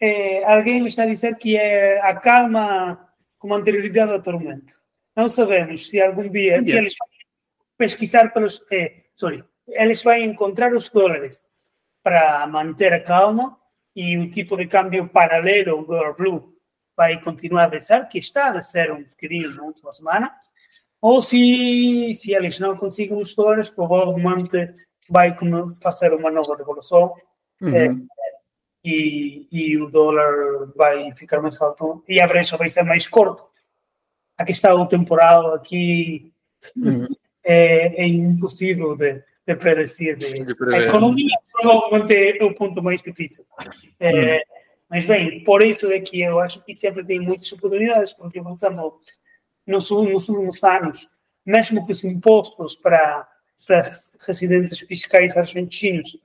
[0.00, 4.74] é, alguém está a dizer que é a calma com anterioridade ao tormento.
[5.14, 7.08] Não sabemos se algum dia, se eles vão
[7.78, 8.60] pesquisar pelos.
[8.72, 11.44] Eh, sorry, eles vão encontrar os dólares
[12.02, 13.56] para manter a calma
[13.94, 16.52] e o tipo de câmbio paralelo, o blue,
[16.96, 20.34] vai continuar a descer, que está a descer um bocadinho na última semana.
[21.02, 24.72] Ou se, se eles não conseguem os dólares, provavelmente
[25.10, 25.36] vai
[25.82, 27.12] fazer uma nova revolução.
[27.60, 27.76] Uhum.
[27.76, 27.94] É,
[28.84, 33.42] e, e o dólar vai ficar mais alto e a brecha vai ser mais curta
[34.36, 36.32] a questão temporal aqui
[36.76, 37.06] uhum.
[37.44, 40.16] é, é, impossível de, de predecir.
[40.16, 43.44] De, de a economia provavelmente é o ponto mais difícil.
[43.98, 44.40] É, uhum.
[44.90, 48.52] Mas, bem, por isso é que eu acho que sempre tem muitas oportunidades, porque, por
[48.52, 49.00] exemplo,
[49.66, 51.08] nos, nos últimos anos,
[51.44, 53.26] mesmo que os impostos para,
[53.66, 53.82] para
[54.26, 56.18] residentes fiscais argentinos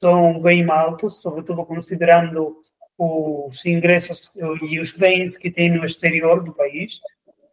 [0.00, 2.62] são bem altos, sobretudo considerando
[2.96, 4.30] os ingressos
[4.62, 7.00] e os bens que têm no exterior do país,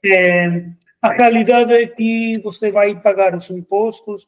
[0.04, 0.66] é,
[1.02, 4.28] a realidade é que você vai pagar os impostos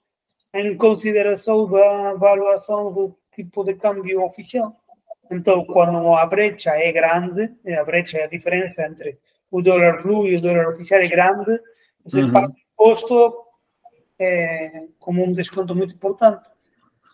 [0.53, 4.75] em consideração da avaliação do tipo de câmbio oficial.
[5.31, 9.19] Então, quando a brecha é grande, a brecha, a diferença entre
[9.51, 11.59] o dólar blue e o dólar oficial é grande,
[12.03, 12.31] você uhum.
[12.31, 13.33] paga o imposto
[14.17, 16.49] é, como um desconto muito importante.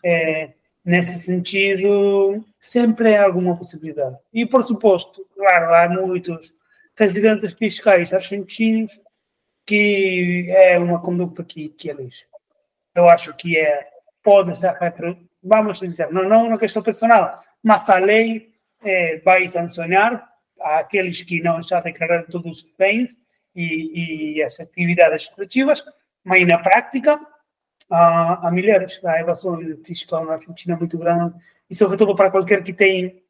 [0.04, 4.18] É, nesse sentido, sempre há alguma possibilidade.
[4.32, 6.54] E, por suposto, claro, há muitos
[6.96, 9.00] residentes fiscais argentinos,
[9.66, 12.28] que é uma conduta que, que eles,
[12.94, 13.88] eu acho que é,
[14.24, 14.78] pode ser,
[15.44, 20.35] vamos dizer, não, não uma questão personal, mas a lei é, vai sancionar
[20.66, 23.12] aqueles que não já declararam todos os bens
[23.56, 25.84] e, e as atividades lucrativas,
[26.24, 27.20] mas na prática
[27.90, 29.04] há, há milhares.
[29.06, 31.36] A evasão fiscal na Argentina é muito grande
[31.70, 33.24] e, sobretudo, para qualquer que tem,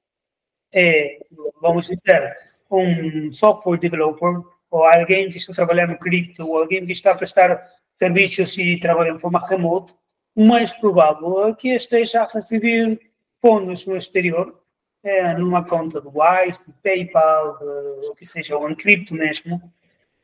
[0.74, 1.20] é,
[1.62, 2.36] vamos dizer,
[2.72, 7.64] um software developer ou alguém que está trabalhando cripto ou alguém que está a prestar
[7.92, 9.94] serviços e trabalha de forma remota,
[10.36, 13.00] o mais provável é que esteja a receber
[13.40, 14.62] fundos no exterior,
[15.06, 19.62] é, numa conta do Wise, de PayPal, de, o que seja, ou em cripto mesmo.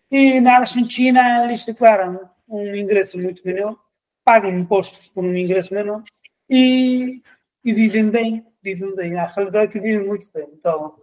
[0.10, 2.20] E na Argentina eles declaram
[2.50, 3.78] um ingresso muito menor,
[4.26, 6.04] pagam impostos por um ingresso menor
[6.50, 7.22] e,
[7.64, 9.20] e vivem bem, vivem bem.
[9.20, 10.48] A realidade é que vivem muito bem.
[10.52, 10.96] Então,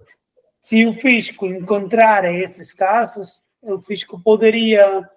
[0.59, 5.09] se o fisco encontrar esses casos, o fisco poderia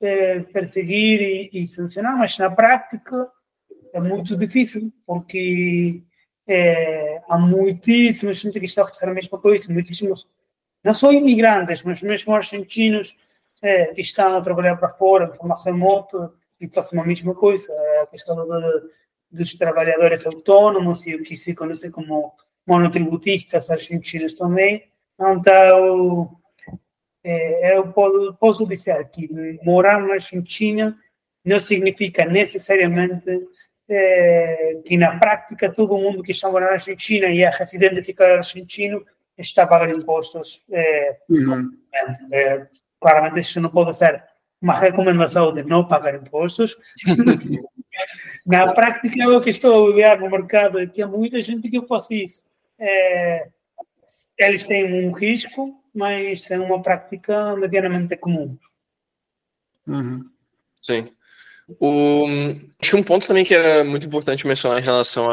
[0.00, 3.28] eh, perseguir e, e, sancionar, mas na prática
[3.94, 6.02] é muito difícil, porque
[6.52, 10.26] eh, há muitíssima gente que está a fazer a mesma coisa, muitíssimos,
[10.82, 13.16] não só imigrantes, mas mesmo argentinos
[13.62, 17.72] eh, que estão a trabalhar para fora de forma remota e fazem a mesma coisa.
[18.02, 18.90] A questão de,
[19.30, 22.32] dos trabalhadores autônomos e o que se conhece como
[22.66, 24.88] monotributistas argentinos também.
[25.20, 26.36] Então,
[27.22, 27.92] é, eu
[28.40, 29.28] posso dizer que
[29.62, 30.98] morar na Argentina
[31.44, 33.46] não significa necessariamente
[34.84, 39.04] que na prática todo mundo que está morando na Argentina e é residente ficar argentino
[39.36, 40.62] está a pagar impostos.
[40.70, 41.76] É, uhum.
[42.30, 42.66] é,
[43.00, 44.22] claramente isso não pode ser
[44.62, 46.76] uma recomendação de não pagar impostos.
[48.46, 51.82] na prática, eu que estou a olhar no mercado é que há muita gente que
[51.86, 52.42] faz isso.
[52.78, 53.48] É,
[54.38, 58.56] eles têm um risco, mas é uma prática medianamente comum.
[59.86, 60.30] Uhum.
[60.80, 61.12] Sim.
[61.78, 62.26] O,
[62.80, 65.30] acho que um ponto também que era muito importante mencionar em relação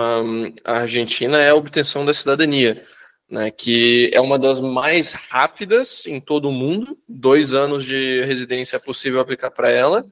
[0.64, 2.86] à, Argentina é a obtenção da cidadania,
[3.30, 6.98] né, que é uma das mais rápidas em todo o mundo.
[7.08, 10.06] Dois anos de residência é possível aplicar para ela.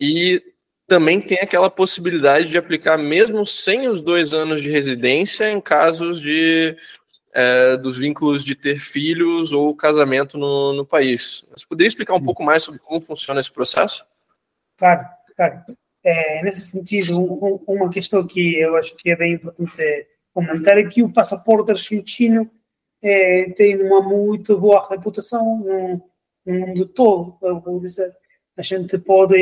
[0.00, 0.42] E
[0.86, 6.20] também tem aquela possibilidade de aplicar mesmo sem os dois anos de residência em casos
[6.20, 6.76] de
[7.32, 11.46] é, dos vínculos de ter filhos ou casamento no, no país.
[11.56, 14.04] Você poderia explicar um pouco mais sobre como funciona esse processo?
[14.76, 15.06] Claro,
[15.48, 15.78] claro.
[16.04, 20.84] é, nesse sentido, um, uma questão que eu acho que é bem importante comentar é
[20.84, 22.50] que o passaporte argentino
[23.02, 26.10] é, tem uma muito boa reputação no,
[26.46, 28.14] no mundo todo, eu vou dizer.
[28.56, 29.36] A gente pode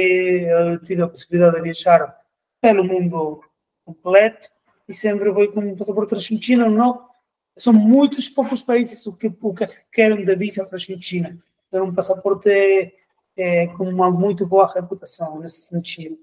[0.87, 2.17] ter a possibilidade de viajar
[2.61, 3.43] pelo mundo
[3.85, 4.49] completo
[4.89, 7.09] e sempre foi com um passaporte argentino, não.
[7.57, 11.37] São muitos poucos países o que, o que querem da visa Argentina.
[11.73, 12.95] É um passaporte
[13.39, 16.19] é, com uma muito boa reputação nesse sentido.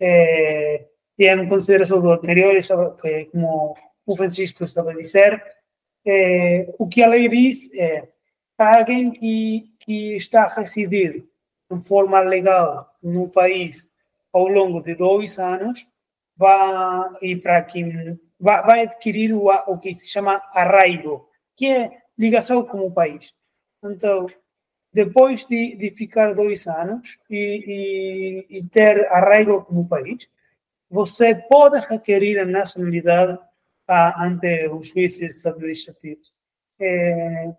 [0.00, 0.86] É,
[1.18, 2.54] e em consideração do anterior,
[3.30, 5.40] como o Francisco estava a dizer,
[6.04, 8.08] é, o que a lei diz é
[8.58, 11.24] alguém que, que está a residir
[11.70, 13.88] de forma legal no país
[14.32, 15.86] ao longo de dois anos
[16.36, 21.98] vai e para quem vai, vai adquirir o, o que se chama arraigo, que é
[22.18, 23.32] ligação com o país.
[23.82, 24.26] Então,
[24.94, 30.30] depois de, de ficar dois anos e, e, e ter arraigo com o país,
[30.88, 33.36] você pode requerer a nacionalidade
[33.88, 36.32] ante os juízes administrativos.
[36.78, 37.52] É,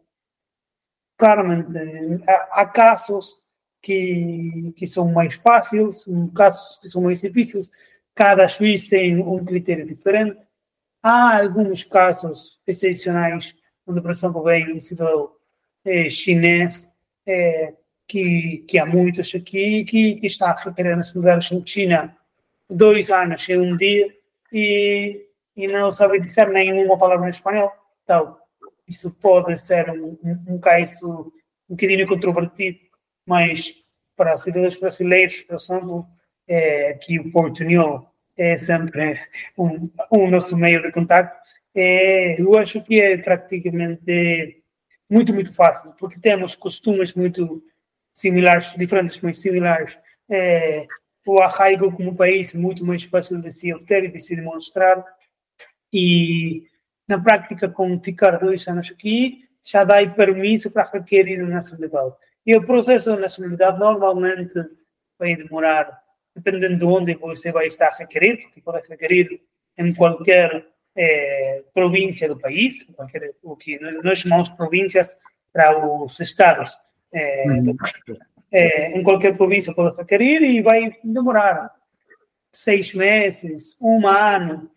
[1.17, 3.35] claramente, há, casos
[3.81, 7.69] que, que são mais fáceis, casos que são mais difíceis.
[8.15, 10.47] Cada juiz tem um critério diferente.
[11.03, 13.53] Há alguns casos excepcionais,
[13.85, 15.33] onde, por exemplo, vem um cidadão
[15.83, 16.87] é, chinês,
[17.25, 17.73] é,
[18.07, 22.15] que, que há muitos aqui, que, que está a a nacionalidade argentina
[22.69, 24.13] dois anos e um dia,
[24.51, 27.71] e e não sabe dizer nenhuma palavra em espanhol.
[28.03, 28.37] Então,
[28.87, 31.31] isso pode ser um, um, um caso
[31.69, 32.79] um bocadinho controvertido,
[33.25, 33.73] mas
[34.15, 36.05] para cidadãos brasileiros, por exemplo,
[36.47, 38.05] é, que o Porto União
[38.37, 39.17] é sempre
[39.57, 41.35] um, um nosso meio de contato,
[41.73, 44.61] é, eu acho que é praticamente
[45.15, 47.63] muito, muito fácil, porque temos costumes muito
[48.13, 49.97] similares, diferentes, mas similares.
[50.29, 50.85] É,
[51.25, 55.03] o arraigo como país é muito mais fácil de se obter e de se demonstrar
[55.93, 56.67] e
[57.07, 62.13] na prática, com ficar dois anos aqui, já dá permisso para requerer a nacionalidade.
[62.45, 64.59] E o processo de nacionalidade normalmente
[65.17, 65.97] vai demorar,
[66.35, 69.41] dependendo de onde você vai estar a requerer, porque pode requerer
[69.77, 72.85] em qualquer é, província do país,
[73.43, 75.15] o que nós chamamos províncias
[75.51, 76.77] para os estados.
[77.13, 77.75] É, então,
[78.51, 81.71] é, em qualquer província pode requerer e vai demorar
[82.51, 84.69] seis meses, um ano,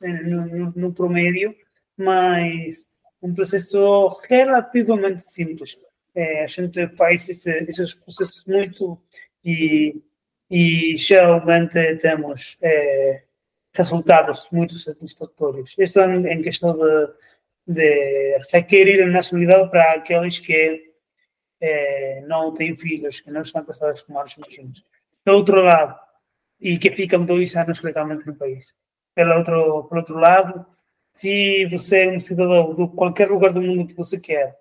[0.00, 1.54] no, no promédio,
[1.96, 2.86] mas
[3.22, 5.76] um processo relativamente simples.
[6.14, 9.00] É, a gente faz esse, esses processos muito
[9.44, 10.02] e,
[10.50, 13.22] e geralmente temos é,
[13.72, 15.74] resultados muito satisfatórios.
[15.78, 17.08] Isso em questão de,
[17.66, 20.92] de requerer a nacionalidade para aqueles que
[21.60, 24.84] é, não têm filhos, que não estão casados com argentinos.
[25.24, 25.98] Do outro lado,
[26.60, 28.74] e que ficam dois anos legalmente no país
[29.14, 30.66] pelo outro, pelo outro lado,
[31.12, 34.56] se você é um cidadão de qualquer lugar do mundo que você quer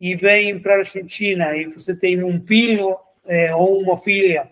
[0.00, 4.50] e vem para a Argentina e você tem um filho é, ou uma filha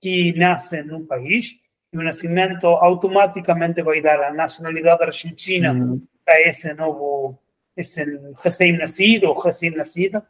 [0.00, 1.54] que nasce num país,
[1.92, 6.02] e o nascimento automaticamente vai dar a nacionalidade argentina uhum.
[6.24, 7.38] para esse novo,
[7.76, 8.02] esse
[8.42, 10.26] recém-nascido ou recém-nascida.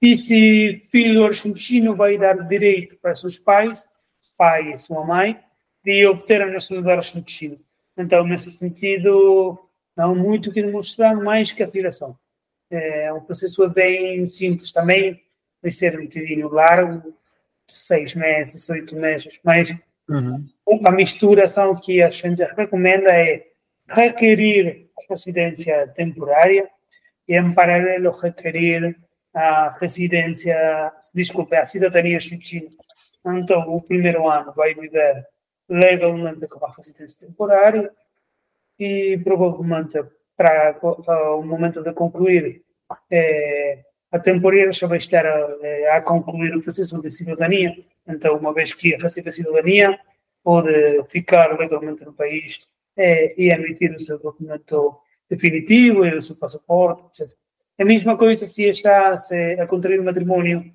[0.00, 3.88] E se filho argentino vai dar direito para seus pais,
[4.36, 5.40] pai e sua mãe,
[5.82, 7.56] de obter a nacionalidade argentina.
[7.96, 9.58] Então, nesse sentido,
[9.96, 12.18] não muito que demonstrar mais que a filiação.
[12.70, 15.22] É um processo bem simples também,
[15.62, 17.14] vai ser um bocadinho largo,
[17.66, 19.74] seis meses, oito meses, mas
[20.08, 20.46] uhum.
[20.66, 23.46] uma misturação que a gente recomenda é
[23.88, 26.68] requerir a residência temporária
[27.28, 28.96] e, em paralelo, requerir
[29.32, 32.68] a residência, desculpe, a cidadania argentina.
[33.26, 35.26] Então, o primeiro ano vai viver
[35.68, 37.90] legalmente com a residência temporária
[38.78, 40.04] e provavelmente
[40.36, 42.62] para, para o momento de concluir
[43.10, 43.84] é,
[44.14, 47.76] a temporada vai estar a, a, concluir o processo de cidadania.
[48.06, 49.98] Então, uma vez que recebe a cidadania,
[50.40, 52.60] pode ficar legalmente no país
[52.96, 57.36] é, e emitir o seu documento definitivo, o seu passaporte, etc.
[57.76, 59.14] A mesma coisa se está
[59.60, 60.72] a contrair um matrimónio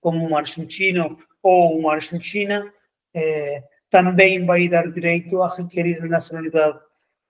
[0.00, 2.74] como um argentino ou uma argentina,
[3.14, 6.80] é, também vai dar direito a requerer a nacionalidade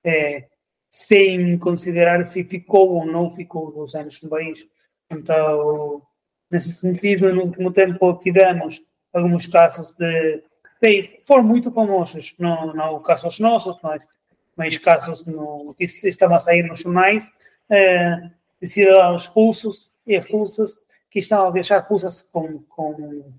[0.02, 0.46] é,
[0.88, 4.66] sem considerar se ficou ou não ficou dos anos no país.
[5.10, 6.02] Então,
[6.50, 8.82] nesse sentido, no último tempo tivemos
[9.12, 10.42] alguns casos de.
[10.80, 14.06] Bem, foram muito famosos, não, não casos nossos, mas,
[14.54, 17.32] mas casos no, que estavam a sair nos jornais,
[17.70, 18.30] é,
[18.60, 20.80] de cidadãos russos e russas
[21.10, 23.32] que estavam a viajar russas com, com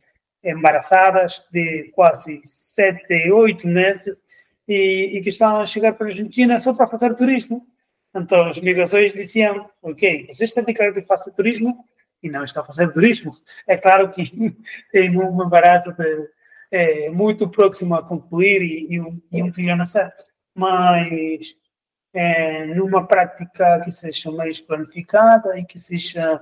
[0.43, 4.23] embaraçadas de quase sete, oito meses
[4.67, 7.67] e, e que estão a chegar para a Argentina só para fazer turismo.
[8.15, 11.85] Então, as migrações diziam, ok, vocês têm que fazer turismo
[12.21, 13.31] e não estão fazendo turismo.
[13.67, 14.23] É claro que
[14.91, 16.29] tem um embaraço de,
[16.71, 20.11] é, muito próximo a concluir e, e, um, e um filho a nascer,
[20.53, 21.55] mas
[22.13, 26.39] é, numa prática que seja mais planificada e que seja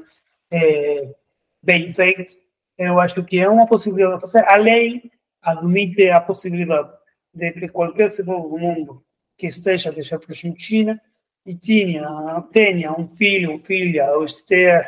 [0.50, 1.14] é,
[1.62, 2.34] bem feita,
[2.78, 4.46] eu acho que é uma possibilidade de fazer.
[4.48, 5.12] A lei
[5.42, 6.92] admite a possibilidade
[7.34, 9.04] de que qualquer cidadão do mundo
[9.38, 11.02] que esteja deixar para a Argentina
[11.46, 12.04] e tinha,
[12.52, 14.82] tenha um filho ou filha ou esteja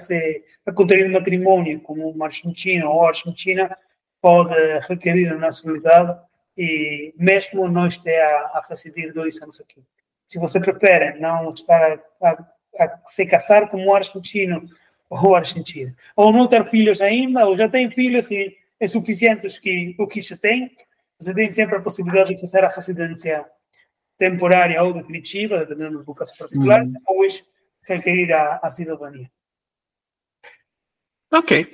[0.65, 3.77] a, contrair um matrimônio com uma argentina ou argentina,
[4.19, 4.55] pode
[4.87, 6.19] requerer a nacionalidade
[6.57, 9.83] e mesmo não esteja a, residir dois anos aqui.
[10.27, 14.67] Se você prefere não estar a, a, a se casar com um argentino
[15.09, 19.59] ou argentina, ou não ter filhos ainda, ou já tem filhos e é suficiente os
[19.59, 20.71] que, o que já tem,
[21.19, 23.45] você tem sempre a possibilidade de fazer a residência
[24.17, 26.91] temporária ou definitiva, dependendo do caso particular, uhum.
[26.91, 27.49] depois
[27.83, 29.29] requerir a, a cidadania.
[31.31, 31.71] Ok.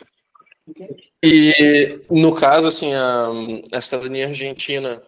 [1.21, 3.27] E no caso, assim, a,
[3.71, 5.01] a cidadania argentina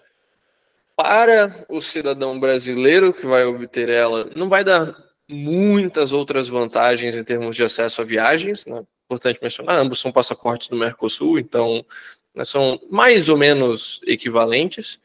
[0.95, 4.95] para o cidadão brasileiro que vai obter ela, não vai dar
[5.27, 8.65] muitas outras vantagens em termos de acesso a viagens.
[8.65, 8.83] Né?
[9.05, 11.85] Importante mencionar, ambos são passaportes do Mercosul, então
[12.33, 14.99] né, são mais ou menos equivalentes.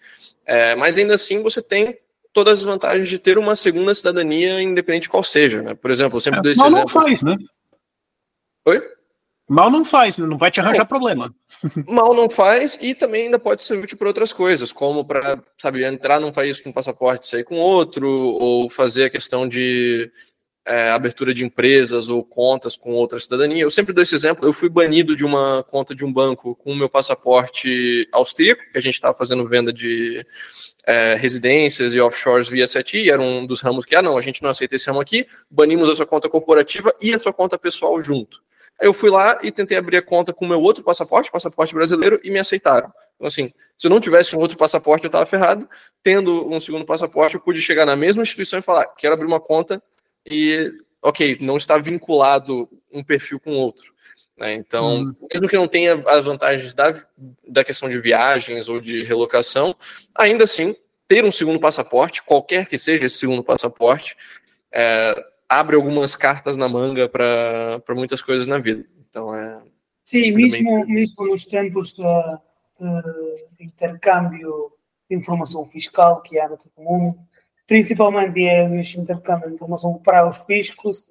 [0.46, 1.98] É, mas ainda assim você tem
[2.32, 5.62] todas as vantagens de ter uma segunda cidadania, independente de qual seja.
[5.62, 5.74] Né?
[5.74, 6.80] Por exemplo, eu sempre é, dou esse exemplo.
[6.80, 7.36] Não faz, né?
[8.66, 8.82] Oi?
[9.48, 11.34] Mal não faz, não vai te arranjar problema.
[11.88, 15.84] Mal não faz e também ainda pode ser útil para outras coisas, como para, sabe,
[15.84, 20.08] entrar num país com passaporte e sair com outro, ou fazer a questão de
[20.66, 23.62] é, abertura de empresas ou contas com outra cidadania.
[23.62, 24.46] Eu sempre dou esse exemplo.
[24.46, 28.78] Eu fui banido de uma conta de um banco com o meu passaporte austríaco, que
[28.78, 30.24] a gente estava fazendo venda de
[30.86, 34.42] é, residências e offshores via SETI, era um dos ramos que, ah, não, a gente
[34.42, 38.00] não aceita esse ramo aqui, banimos a sua conta corporativa e a sua conta pessoal
[38.02, 38.40] junto.
[38.80, 42.18] Eu fui lá e tentei abrir a conta com o meu outro passaporte, passaporte brasileiro,
[42.24, 42.90] e me aceitaram.
[43.14, 45.68] Então, assim, se eu não tivesse um outro passaporte, eu estava ferrado.
[46.02, 49.38] Tendo um segundo passaporte, eu pude chegar na mesma instituição e falar: quero abrir uma
[49.38, 49.82] conta
[50.28, 53.92] e, ok, não está vinculado um perfil com outro.
[54.36, 54.54] Né?
[54.54, 55.14] Então, hum.
[55.32, 57.02] mesmo que não tenha as vantagens da,
[57.46, 59.74] da questão de viagens ou de relocação,
[60.14, 60.74] ainda assim,
[61.06, 64.16] ter um segundo passaporte, qualquer que seja esse segundo passaporte,
[64.72, 65.14] é,
[65.48, 68.86] abre algumas cartas na manga para muitas coisas na vida.
[69.08, 69.62] Então é.
[70.04, 70.94] Sim, mesmo, bem...
[70.94, 72.02] mesmo nos tempos de,
[73.58, 74.72] de, intercâmbio
[75.08, 77.18] de informação fiscal que há no todo mundo,
[77.70, 81.06] principalmente é neste intercâmbio de informação para os fiscos,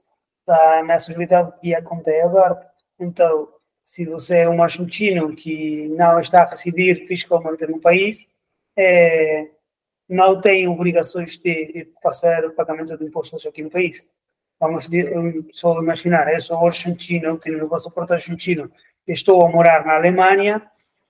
[0.46, 2.70] da nacionalidade que a conta é aberta.
[3.00, 3.48] Então,
[3.82, 8.28] se você é um argentino que não está a residir fiscalmente no país,
[8.78, 9.48] é,
[10.10, 14.06] não tem obrigações de, fazer o pagamento de impostos aqui no país
[14.60, 14.90] vamos
[15.54, 18.70] só imaginar, eu sou argentino, tenho o passaporte argentino,
[19.08, 20.62] estou a morar na Alemanha,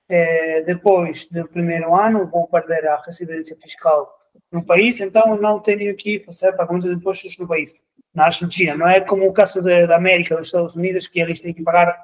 [0.08, 4.19] eh, depois do primeiro ano vou perder a residência fiscal
[4.52, 7.76] no país, então não tenho que fazer pagamento de impostos no país,
[8.14, 8.76] na Argentina.
[8.76, 12.04] Não é como o caso da América, dos Estados Unidos, que eles têm que pagar,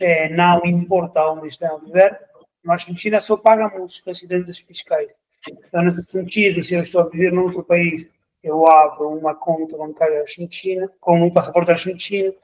[0.00, 2.18] eh, não importa onde estão a viver,
[2.64, 5.20] na Argentina só pagamos residentes fiscais.
[5.48, 8.10] Então, nesse sentido, se eu estou a viver num outro país
[8.44, 12.34] eu abro uma conta bancária argentina, com um passaporte argentino,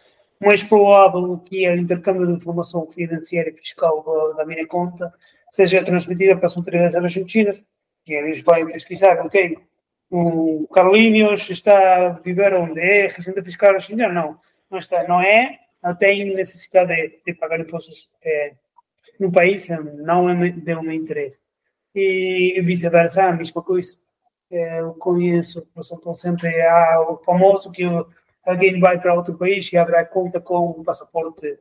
[0.40, 4.02] mais provável que o intercâmbio de informação financeira e fiscal
[4.34, 5.12] da minha conta
[5.50, 7.62] seja transmitida para as autoridades argentinas,
[8.10, 9.56] e eles vão pesquisar, ok,
[10.10, 14.08] o Carlinhos está a viver onde é residente fiscal argentina?
[14.08, 14.36] Não,
[14.68, 18.54] não está, não é, não tem necessidade de, de pagar impostos é,
[19.20, 21.40] no país, não é de um interesse.
[21.94, 23.96] E vice-versa, a mesma coisa
[24.50, 27.84] eu conheço, por exemplo, sempre há o famoso que
[28.44, 31.56] alguém vai para outro país e abre a conta com um passaporte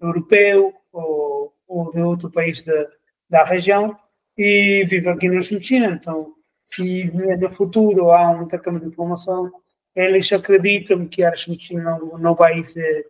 [0.00, 2.88] europeu ou, ou de outro país de,
[3.30, 3.96] da região
[4.36, 5.86] e vive aqui na Argentina.
[5.86, 9.50] Então, se no futuro há um intercâmbio de informação,
[9.94, 13.04] eles acreditam que a Argentina não, não vai se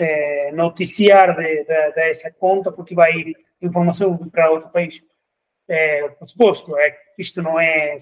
[0.00, 5.02] é, noticiar de, de, dessa conta porque vai informação para outro país.
[5.68, 7.96] É, por suposto, é, isto não é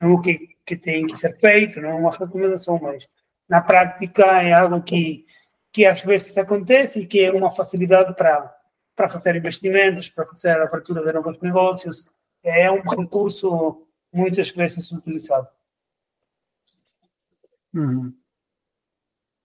[0.00, 3.06] não o que, que tem que ser feito, não é uma recomendação, mas
[3.48, 5.26] na prática é algo que,
[5.72, 8.54] que às vezes acontece e que é uma facilidade para,
[9.00, 12.04] para fazer investimentos, para fazer a abertura de novos negócios.
[12.44, 15.48] É um recurso muitas vezes utilizado.
[17.72, 18.12] Uhum.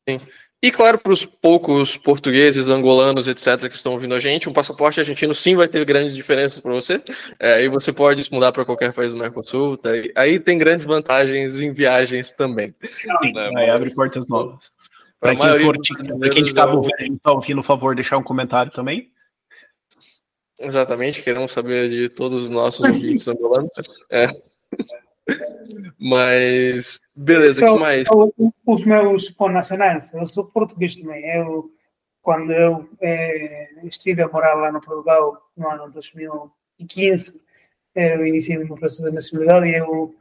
[0.09, 0.19] Sim.
[0.61, 4.99] E claro, para os poucos portugueses, angolanos, etc., que estão ouvindo a gente, um passaporte
[4.99, 7.01] argentino sim vai ter grandes diferenças para você.
[7.39, 9.77] É, e você pode se mudar para qualquer país do Mercosul.
[9.77, 9.91] Tá?
[10.17, 12.75] Aí tem grandes vantagens em viagens também.
[12.81, 13.51] Sim, né?
[13.55, 14.69] Aí abre portas novas.
[15.17, 15.77] Para quem for,
[16.19, 19.14] para quem está ouvindo, está ouvindo, por favor, deixar um comentário também.
[20.59, 23.71] Exatamente, queremos saber de todos os nossos ouvintes angolanos.
[24.09, 24.27] É.
[25.99, 28.07] Mas, beleza, o que mais?
[28.65, 31.25] Os meus nacionais, eu sou português também.
[31.25, 31.71] Eu,
[32.21, 37.41] quando eu é, estive a morar lá no Portugal no ano 2015,
[37.95, 40.15] eu iniciei o meu processo de nacionalidade e eu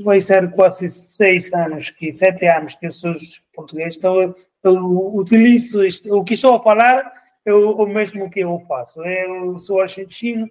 [0.00, 3.14] vai ser quase seis anos, que sete anos que eu sou
[3.54, 7.12] português, então eu, eu utilizo isto, o que estou a falar
[7.46, 9.02] é o, mesmo que eu faço.
[9.04, 10.50] Eu sou argentino,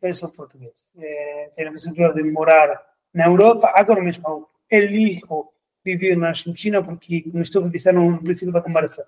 [0.00, 0.92] eu sou português.
[0.96, 2.80] É, tenho a possibilidade de morar
[3.12, 5.48] na Europa, agora mesmo elijo
[5.84, 9.06] viver na Argentina porque, como estou a dizer no princípio da conversa,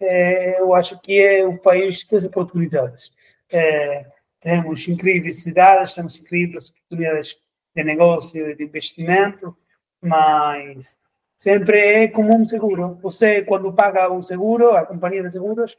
[0.00, 3.12] é, eu acho que é o país das oportunidades.
[3.50, 4.06] É,
[4.40, 7.36] temos incríveis cidades, temos incríveis oportunidades
[7.74, 9.56] de negócio, de investimento,
[10.00, 10.96] mas
[11.38, 12.98] sempre é como um seguro.
[13.02, 15.76] Você, quando paga um seguro, a companhia de seguros,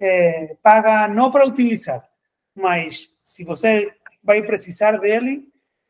[0.00, 2.08] é, paga não para utilizar,
[2.54, 3.92] mas se você
[4.22, 5.46] vai precisar dele,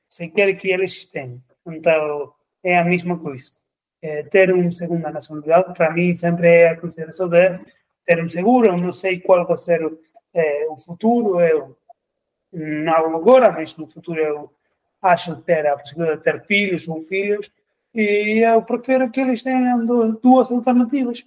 [0.09, 1.41] você quer que eles tenham.
[1.67, 2.33] Então,
[2.63, 3.53] é a mesma coisa.
[4.31, 7.61] Ter uma segunda nacionalidade, para mim, sempre é a consideração de
[8.07, 8.69] ter um seguro.
[8.69, 9.81] Eu não sei qual vai ser
[10.33, 11.77] é, o futuro, eu
[12.53, 14.51] não agora, mas no futuro eu
[15.03, 17.51] acho ter a possibilidade de ter filhos ou filhos,
[17.95, 19.85] e eu prefiro que eles tenham
[20.23, 21.25] duas alternativas.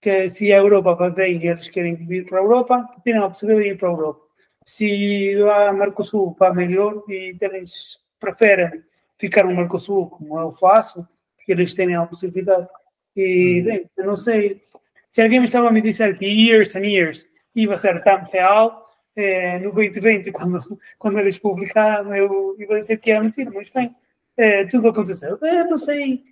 [0.00, 3.68] Que se a Europa vem e eles querem vir para a Europa, tenham a possibilidade
[3.68, 4.20] de ir para a Europa.
[4.64, 8.82] Se a Mercosul vai melhor e eles preferem
[9.18, 11.06] ficar no Mercosul, como eu faço,
[11.48, 12.68] eles tenham a possibilidade.
[13.16, 13.64] E, uhum.
[13.64, 14.62] bem, eu não sei.
[15.10, 18.84] Se alguém me estava a me dizer que years and years ia ser tão real,
[19.16, 23.94] é, no 2020, quando, quando eles publicaram, eu ia dizer que era mentira, mas bem,
[24.36, 25.38] é, tudo aconteceu.
[25.40, 26.22] Eu não sei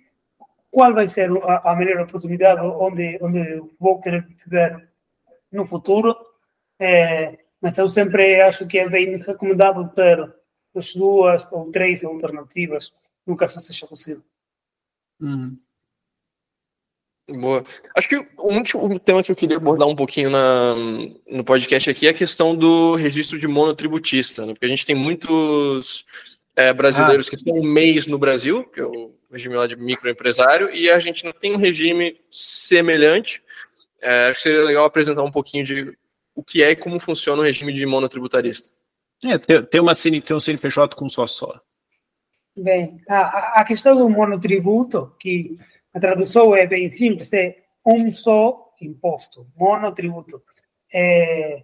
[0.77, 4.87] qual vai ser a, a melhor oportunidade onde, onde vou querer viver
[5.51, 6.15] no futuro,
[6.79, 10.31] é, mas eu sempre acho que é bem recomendável ter
[10.75, 12.93] as duas ou três alternativas,
[13.25, 14.21] no caso seja possível.
[15.19, 15.57] Uhum.
[17.27, 17.65] Boa.
[17.95, 20.75] Acho que o último tema que eu queria abordar um pouquinho na,
[21.27, 24.53] no podcast aqui é a questão do registro de monotributista, né?
[24.53, 26.05] porque a gente tem muitos
[26.55, 27.35] é, brasileiros ah.
[27.35, 31.25] que um mês no Brasil, que é o regime lá de microempresário, e a gente
[31.25, 33.41] não tem um regime semelhante.
[34.01, 35.97] É, acho que seria legal apresentar um pouquinho de
[36.35, 38.69] o que é e como funciona o regime de monotributarista.
[39.25, 41.59] É, tem, uma, tem um CNPJ com só só.
[42.55, 45.55] Bem, a, a questão do monotributo, que
[45.93, 50.41] a tradução é bem simples, é um só imposto, monotributo.
[50.93, 51.63] É,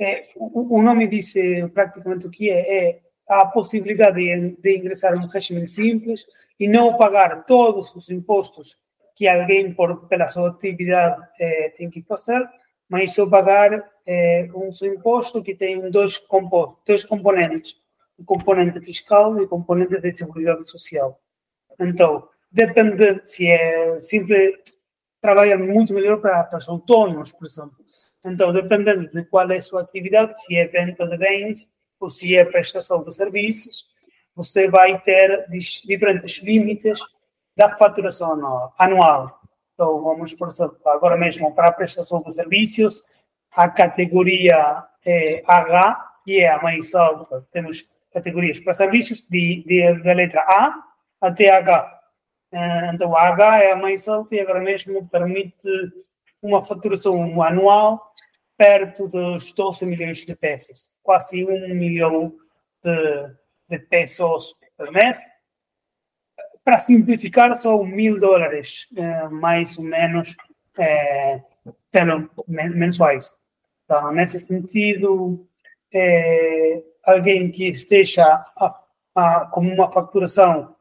[0.00, 1.34] é, o, o, nome diz
[1.74, 3.00] praticamente o que é, é
[3.30, 6.26] a possibilidade de, de ingressar em um regime simples
[6.58, 8.76] e não pagar todos os impostos
[9.14, 12.44] que alguém, por, pela sua atividade, é, tem que fazer,
[12.88, 17.76] mas só pagar é, um imposto que tem dois, compostos, dois componentes,
[18.18, 21.20] o componente fiscal e o componente de seguridade social.
[21.78, 24.56] Então, depende se é simples,
[25.20, 27.76] trabalha muito melhor para, para os autônomos, por exemplo.
[28.24, 31.68] Então, dependendo de qual é a sua atividade, se é venda de bens
[32.00, 33.84] ou se é prestação de serviços,
[34.34, 37.00] você vai ter diferentes limites
[37.56, 38.32] da faturação
[38.78, 39.40] anual.
[39.74, 43.04] Então, vamos, por exemplo, agora mesmo para a prestação de serviços,
[43.52, 50.02] a categoria é, H, que é a mais alta, temos categorias para serviços de, de,
[50.02, 50.82] da letra A
[51.20, 52.00] até H.
[52.52, 55.68] Eh, então, a H é a mais alta e agora mesmo permite
[56.42, 58.12] uma faturação anual
[58.60, 62.34] perto dos 12 milhões de pesos, quase um milhão
[62.84, 63.30] de,
[63.70, 65.18] de pesos por mês.
[66.62, 70.36] Para simplificar, são mil dólares, eh, mais ou menos,
[70.78, 71.40] é,
[72.46, 73.32] mensuais.
[73.86, 75.48] Então, nesse sentido,
[75.90, 78.78] é, alguém que esteja a,
[79.14, 80.76] a, com uma facturação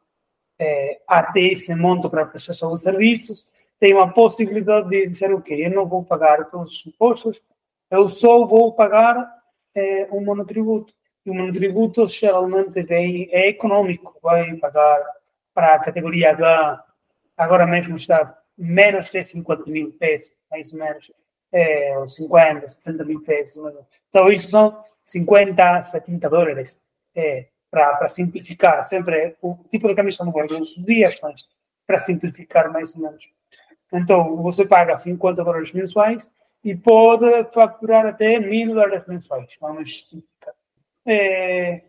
[0.60, 3.48] é, até esse monto para prestação de serviços,
[3.80, 7.42] tem uma possibilidade de dizer, ok, eu não vou pagar todos os impostos,
[7.90, 9.30] eu só vou pagar
[9.76, 10.94] é, um monotributo.
[11.26, 15.04] E o monotributo geralmente vem, é econômico, vai pagar
[15.54, 16.86] para a categoria H,
[17.36, 21.12] agora mesmo está menos de 50 mil pesos, mais ou menos,
[21.52, 23.58] é, 50, 70 mil pesos.
[24.10, 26.82] Então, isso são 50, 70 dólares.
[27.16, 31.48] É, para simplificar, sempre o tipo de camisa no guardo os dias, mas
[31.86, 33.30] para simplificar mais ou menos.
[33.94, 36.32] Então, você paga 50 dólares mensuais
[36.64, 39.56] e pode faturar até mil dólares mensuais.
[39.60, 40.08] Vamos
[41.06, 41.82] é,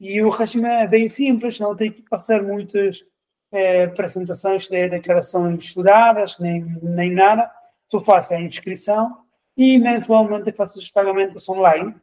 [0.00, 3.04] e o regime é bem simples, não tem que passar muitas
[3.50, 7.50] é, apresentações de declarações juradas, nem, nem nada.
[7.88, 9.24] Tu faz a inscrição
[9.56, 11.94] e mensualmente faz os pagamentos online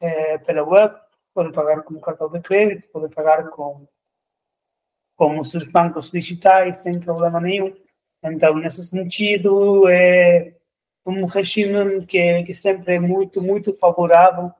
[0.00, 0.94] é, pela web.
[1.34, 3.86] Pode pagar com cartão de crédito, pode pagar com,
[5.16, 7.74] com os seus bancos digitais sem problema nenhum.
[8.22, 10.54] Então, nesse sentido, é
[11.06, 14.50] um regime que, que sempre é muito, muito favorável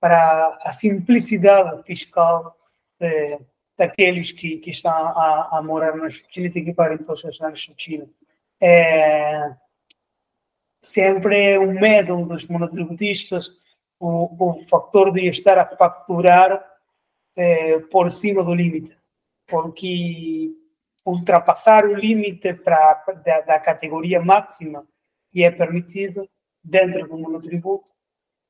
[0.00, 2.56] para a simplicidade fiscal
[3.00, 3.38] é,
[3.76, 7.48] daqueles que, que estão a, a, morar na Argentina e têm que pagar impostos na
[7.48, 8.06] Argentina.
[8.60, 9.54] É,
[10.82, 13.52] sempre é um medo dos monotributistas
[14.00, 16.64] o, o fator de estar a facturar
[17.36, 18.96] é, por cima do limite,
[19.46, 20.52] porque
[21.04, 24.86] ultrapassar o limite para, da, da categoria máxima
[25.30, 26.28] que é permitido
[26.62, 27.90] dentro do monotributo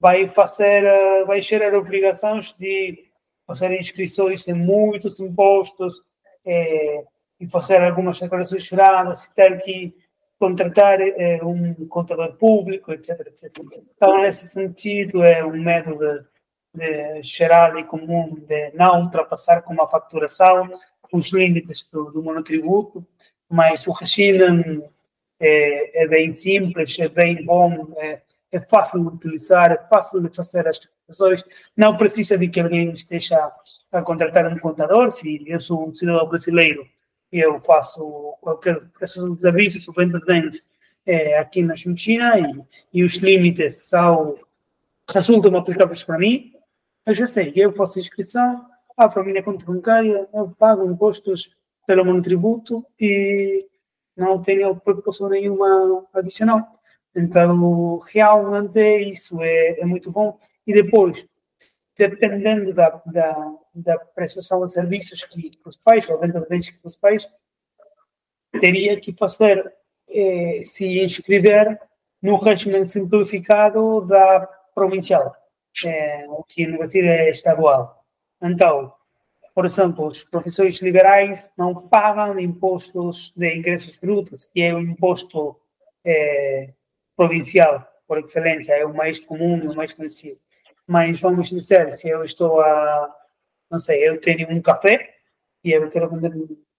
[0.01, 3.09] vai fazer, eh, vai gerar obrigações de
[3.47, 6.03] fazer inscrições em muitos impostos
[6.45, 7.05] é,
[7.41, 9.95] e fazer algumas declarações geradas e ter que
[10.39, 13.53] contratar é, um contador público, etc, etc.
[13.97, 15.99] Então, nesse sentido, é um método
[16.75, 20.71] de, de geral e comum de não ultrapassar com uma facturação
[21.13, 23.05] os limites do, do monotributo,
[23.49, 24.85] mas o regime
[25.41, 28.21] é, é, bem simples, é bem bom, é,
[28.51, 31.45] é, fácil de utilizar, é fácil de fazer as declarações,
[31.77, 33.53] não precisa de que alguém esteja
[33.93, 36.87] a contratar um contador, se eu sou um cidadão brasileiro
[37.33, 40.67] e eu faço qualquer prestação de serviços venda de bens
[41.07, 44.37] é, aqui na Argentina e, e os limites são,
[45.11, 46.53] resultam aplicáveis para mim,
[47.07, 48.67] eu já sei eu faço inscrição,
[48.97, 51.57] abro a minha conta bancária, eu pago impostos
[51.87, 53.67] pelo monotributo e
[54.19, 56.67] não tenho preocupação nenhuma adicional.
[57.15, 60.39] Então, realmente, isso é, é muito bom.
[60.67, 61.27] E depois,
[61.97, 66.83] dependendo da, da, da prestação de serviços que, você faz, ou venda de bens que
[66.83, 67.29] você faz,
[68.61, 69.73] teria que fazer,
[70.09, 71.81] eh, se inscrever
[72.23, 75.35] no regime simplificado da provincial,
[75.85, 78.05] eh, o que no Brasil é estadual.
[78.41, 78.93] Então,
[79.59, 85.59] por exemplo, os professores liberais não pagam impostos de ingressos brutos, que é o imposto
[86.05, 86.73] é,
[87.17, 90.39] provincial, por excelência, é o mais comum, o mais conhecido.
[90.87, 93.13] Mas vamos dizer, se eu estou a,
[93.69, 95.13] não sei, eu tenho um café
[95.65, 96.33] e eu quero vender,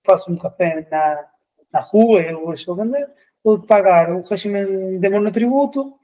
[0.06, 1.28] faço um café na,
[1.74, 3.10] na rua, eu estou a vender,
[3.44, 6.00] vou pagar o regime de monotributo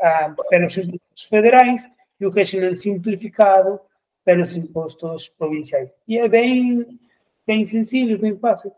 [0.00, 0.76] ah, pelos
[1.28, 1.82] federais
[2.20, 3.80] e o regime simplificado
[4.28, 5.96] pelos impostos provinciais.
[6.06, 7.00] E é bem,
[7.46, 8.70] bem sencillo, bem fácil.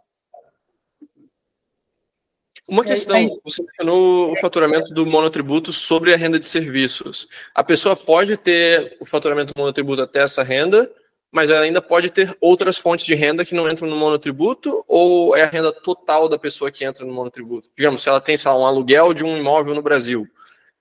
[2.69, 7.27] Uma questão, você mencionou o faturamento do monotributo sobre a renda de serviços.
[7.53, 10.89] A pessoa pode ter o faturamento do monotributo até essa renda,
[11.33, 15.35] mas ela ainda pode ter outras fontes de renda que não entram no monotributo, ou
[15.35, 17.69] é a renda total da pessoa que entra no monotributo?
[17.77, 20.29] Digamos, se ela tem lá, um aluguel de um imóvel no Brasil,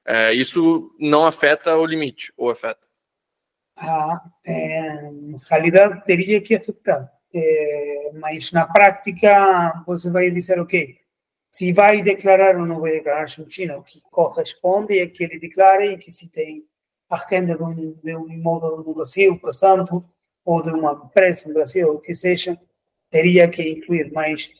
[0.05, 2.88] é, isso não afeta o limite, ou afeta?
[3.79, 4.21] A
[5.49, 7.11] realidade teria que afetar.
[7.33, 10.97] É, mas na prática você vai dizer, ok,
[11.51, 15.97] se vai declarar ou não vai declarar Argentina, o que corresponde é que ele declare
[15.97, 16.63] que se tem
[17.09, 20.05] a renda de um, de um imóvel no Brasil, por exemplo,
[20.45, 22.59] ou de uma empresa no Brasil, o que seja,
[23.09, 24.11] teria que incluir.
[24.11, 24.51] Mas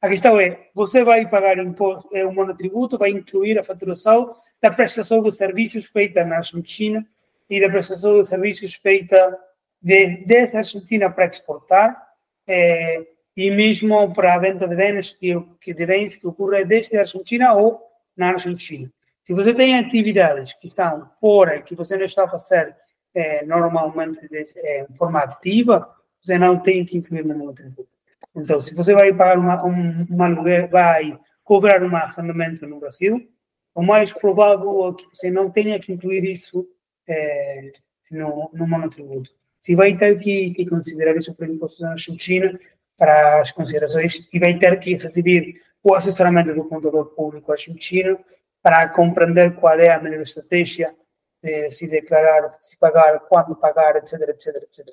[0.00, 4.70] a questão é, você vai pagar imposto, é um monotributo, vai incluir a faturação da
[4.70, 7.06] prestação de serviços feita na Argentina
[7.48, 9.38] e da prestação de serviços feita
[9.80, 12.06] de, desde a Argentina para exportar
[12.46, 13.06] eh,
[13.36, 17.00] e mesmo para a venda de bens que, que, de bens que ocorre desde a
[17.00, 17.80] Argentina ou
[18.16, 18.90] na Argentina.
[19.22, 22.74] Se você tem atividades que estão fora, que você não está a fazer
[23.14, 25.88] eh, normalmente de, eh, forma ativa,
[26.20, 27.88] você não tem que incluir no tributo.
[28.34, 33.28] Então, se você vai pagar uma, um, aluguel, vai cobrar um arrendamento no Brasil,
[33.74, 36.66] o mais provável é que você não tenha que incluir isso
[37.08, 37.72] é,
[38.10, 39.30] no, no monotributo.
[39.60, 42.58] Se vai ter que, que considerar isso para impostos na Argentina,
[42.96, 48.18] para as considerações, e vai ter que receber o assessoramento do contador público argentino
[48.62, 50.94] para compreender qual é a melhor estratégia
[51.42, 54.86] de se declarar, de se pagar, quando pagar, etc, etc, etc.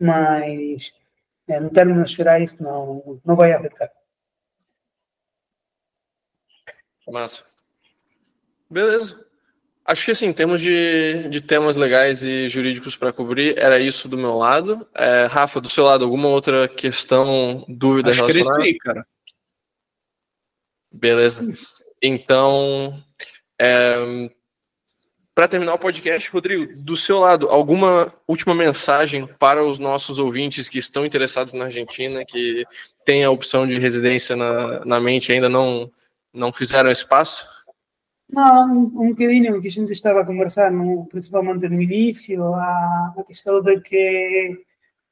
[0.00, 0.92] Mas,
[1.48, 3.92] em termos gerais, não, não vai afetar.
[7.08, 7.44] Massa.
[8.70, 9.31] Beleza.
[9.84, 14.08] Acho que assim, em termos de, de temas legais e jurídicos para cobrir, era isso
[14.08, 14.86] do meu lado.
[14.94, 18.62] É, Rafa, do seu lado, alguma outra questão, dúvida Acho relacionada?
[18.62, 19.06] Que isso aí, cara.
[20.92, 21.42] Beleza.
[22.00, 23.02] Então,
[23.60, 24.30] é,
[25.34, 30.68] para terminar o podcast, Rodrigo, do seu lado, alguma última mensagem para os nossos ouvintes
[30.68, 32.64] que estão interessados na Argentina, que
[33.04, 35.90] têm a opção de residência na, na mente e ainda não,
[36.34, 37.46] não fizeram espaço?
[38.32, 43.24] Não, um, bocadinho que a gente estava a conversar, no, principalmente no início, a, a
[43.24, 44.64] questão de que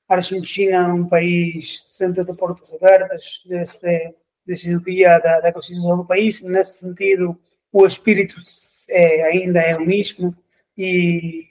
[0.09, 4.14] a Argentina é um país sempre de portas abertas desde,
[4.47, 6.40] desde o dia da, da Constituição do país.
[6.42, 7.38] Nesse sentido,
[7.70, 8.36] o espírito
[8.88, 10.34] é, ainda é o mesmo
[10.76, 11.47] e,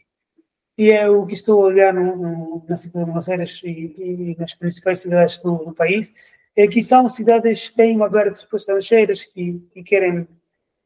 [0.76, 3.70] e é o que estou a olhar no, no, na cidade de Buenos Aires e,
[3.70, 6.12] e, nas principais cidades do, do, país,
[6.56, 10.28] é que são cidades bem abertas para estrangeiros que, que, querem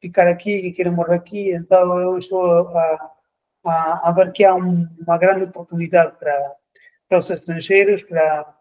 [0.04, 3.12] ficar aqui, que querem morar aqui, então eu estou a,
[3.66, 6.52] a, a ver que há um, uma grande oportunidade para,
[7.08, 8.54] para os estrangeiros, para,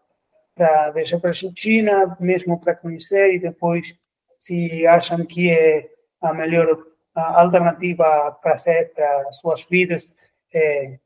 [0.55, 3.93] para deixar para a Argentina, mesmo para conhecer e depois,
[4.39, 5.89] se acham que é
[6.21, 6.77] a melhor
[7.13, 10.09] alternativa para, ser, para suas vidas
[10.53, 10.97] é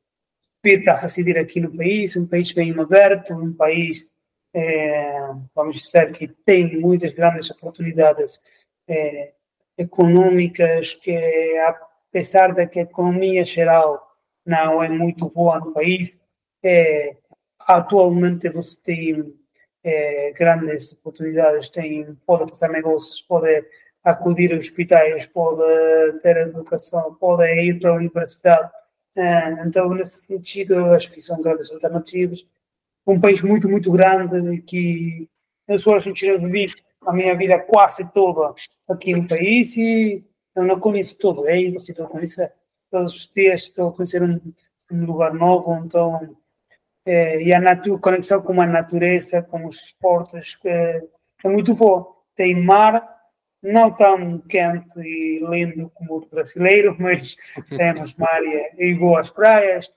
[0.63, 4.05] vir para residir aqui no país, um país bem aberto, um país,
[4.53, 8.39] é, vamos dizer, que tem muitas grandes oportunidades
[8.87, 9.31] é,
[9.77, 11.15] econômicas, que
[12.09, 16.19] apesar de que a economia geral não é muito boa no país,
[16.63, 17.15] é,
[17.59, 19.33] atualmente você tem
[19.83, 23.65] é, grandes oportunidades, tem, pode fazer negócios, pode
[24.03, 28.71] acudir a hospitais, pode ter educação, pode ir para a universidade.
[29.15, 32.47] Eh, então, nesse sentido, acho que são grandes alternativas.
[33.05, 35.29] Um país muito, muito grande que
[35.67, 36.71] eu sou argentino, vivi
[37.05, 38.53] a minha vida quase toda
[38.87, 40.25] aqui no país e
[40.55, 41.47] eu não conheço tudo.
[41.47, 42.51] Está a conhecer.
[42.89, 44.39] Todos os dias estou a conhecer um,
[44.91, 46.35] um lugar novo, então.
[47.05, 47.61] É, e a
[48.01, 51.01] conexão com a natureza, com os esportes, é,
[51.43, 52.07] é muito boa.
[52.35, 53.07] Tem mar,
[53.61, 57.35] não tão quente e lindo como o brasileiro, mas
[57.69, 58.41] temos mar
[58.77, 59.89] e boas praias,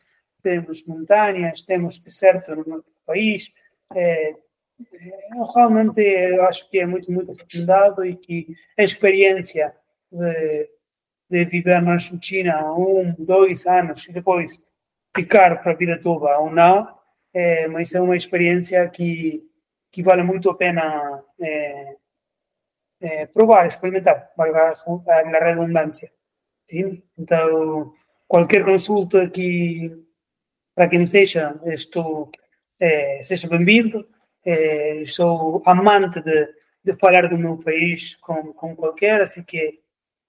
[0.43, 3.52] temos montanhas, temos deserto no norte país.
[3.93, 4.35] É, é,
[5.55, 9.74] realmente eu acho que é muito, muito recomendado e que a experiência
[10.11, 10.69] de,
[11.28, 14.62] de viver na Argentina um, dois anos e depois
[15.16, 16.89] ficar para a toda ou não,
[17.32, 19.43] é, mas é uma experiência que,
[19.90, 21.97] que vale muito a pena é,
[23.01, 24.74] eh, probar, experimentar, valga
[25.07, 26.12] la redundancia.
[26.66, 27.02] ¿sí?
[27.19, 27.93] Então,
[28.28, 29.90] qualquer consulta que,
[30.74, 32.31] para quem seja, estou,
[32.81, 34.07] eh, seja bem-vindo.
[34.45, 36.49] Eh, sou amante de,
[36.83, 39.81] de falar do meu país com, com qualquer, assim que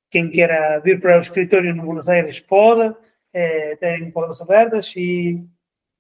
[0.10, 2.96] quem queira vir para o escritório no Buenos Aires pode,
[3.34, 5.42] eh, tem portas abertas e,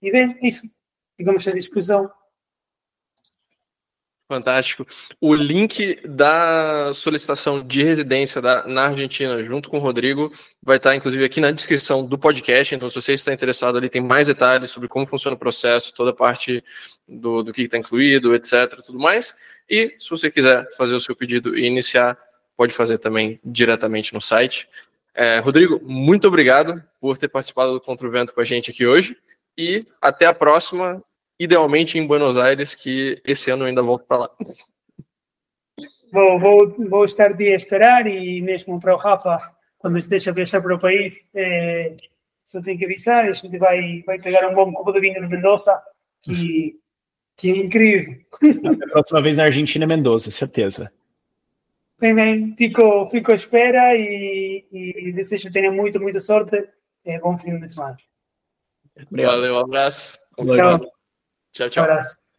[0.02, 0.70] e bem, isso.
[1.16, 2.12] Ficamos à disposição.
[4.32, 4.88] Fantástico.
[5.20, 10.32] O link da solicitação de residência da, na Argentina, junto com o Rodrigo,
[10.64, 12.74] vai estar, inclusive, aqui na descrição do podcast.
[12.74, 16.12] Então, se você está interessado ali, tem mais detalhes sobre como funciona o processo, toda
[16.12, 16.64] a parte
[17.06, 18.82] do, do que está incluído, etc.
[18.86, 19.36] tudo mais.
[19.70, 22.18] E, se você quiser fazer o seu pedido e iniciar,
[22.56, 24.66] pode fazer também diretamente no site.
[25.14, 28.88] É, Rodrigo, muito obrigado por ter participado do Contra o Vento com a gente aqui
[28.88, 29.18] hoje.
[29.58, 31.04] E até a próxima
[31.42, 34.30] idealmente em Buenos Aires, que esse ano eu ainda volto para lá.
[36.14, 40.62] Vou, vou, vou estar de esperar e mesmo para o Rafa, quando esteja a viajar
[40.62, 41.96] para o país, é,
[42.46, 45.28] só tem que avisar, a gente vai, vai pegar um bom copo de vinho de
[45.28, 45.82] Mendoza,
[46.22, 46.80] que,
[47.36, 48.20] que é incrível.
[48.86, 50.94] A próxima vez na Argentina é Mendoza, certeza.
[52.00, 56.68] Bem, bem, fico, fico à espera e, e desejo que tenha muito, muita sorte.
[57.04, 57.98] É, bom fim de semana.
[59.10, 60.20] Valeu, um abraço.
[60.36, 60.92] Tchau,
[61.52, 61.70] tchau.
[61.70, 61.84] tchau.
[61.84, 62.31] Um abraço.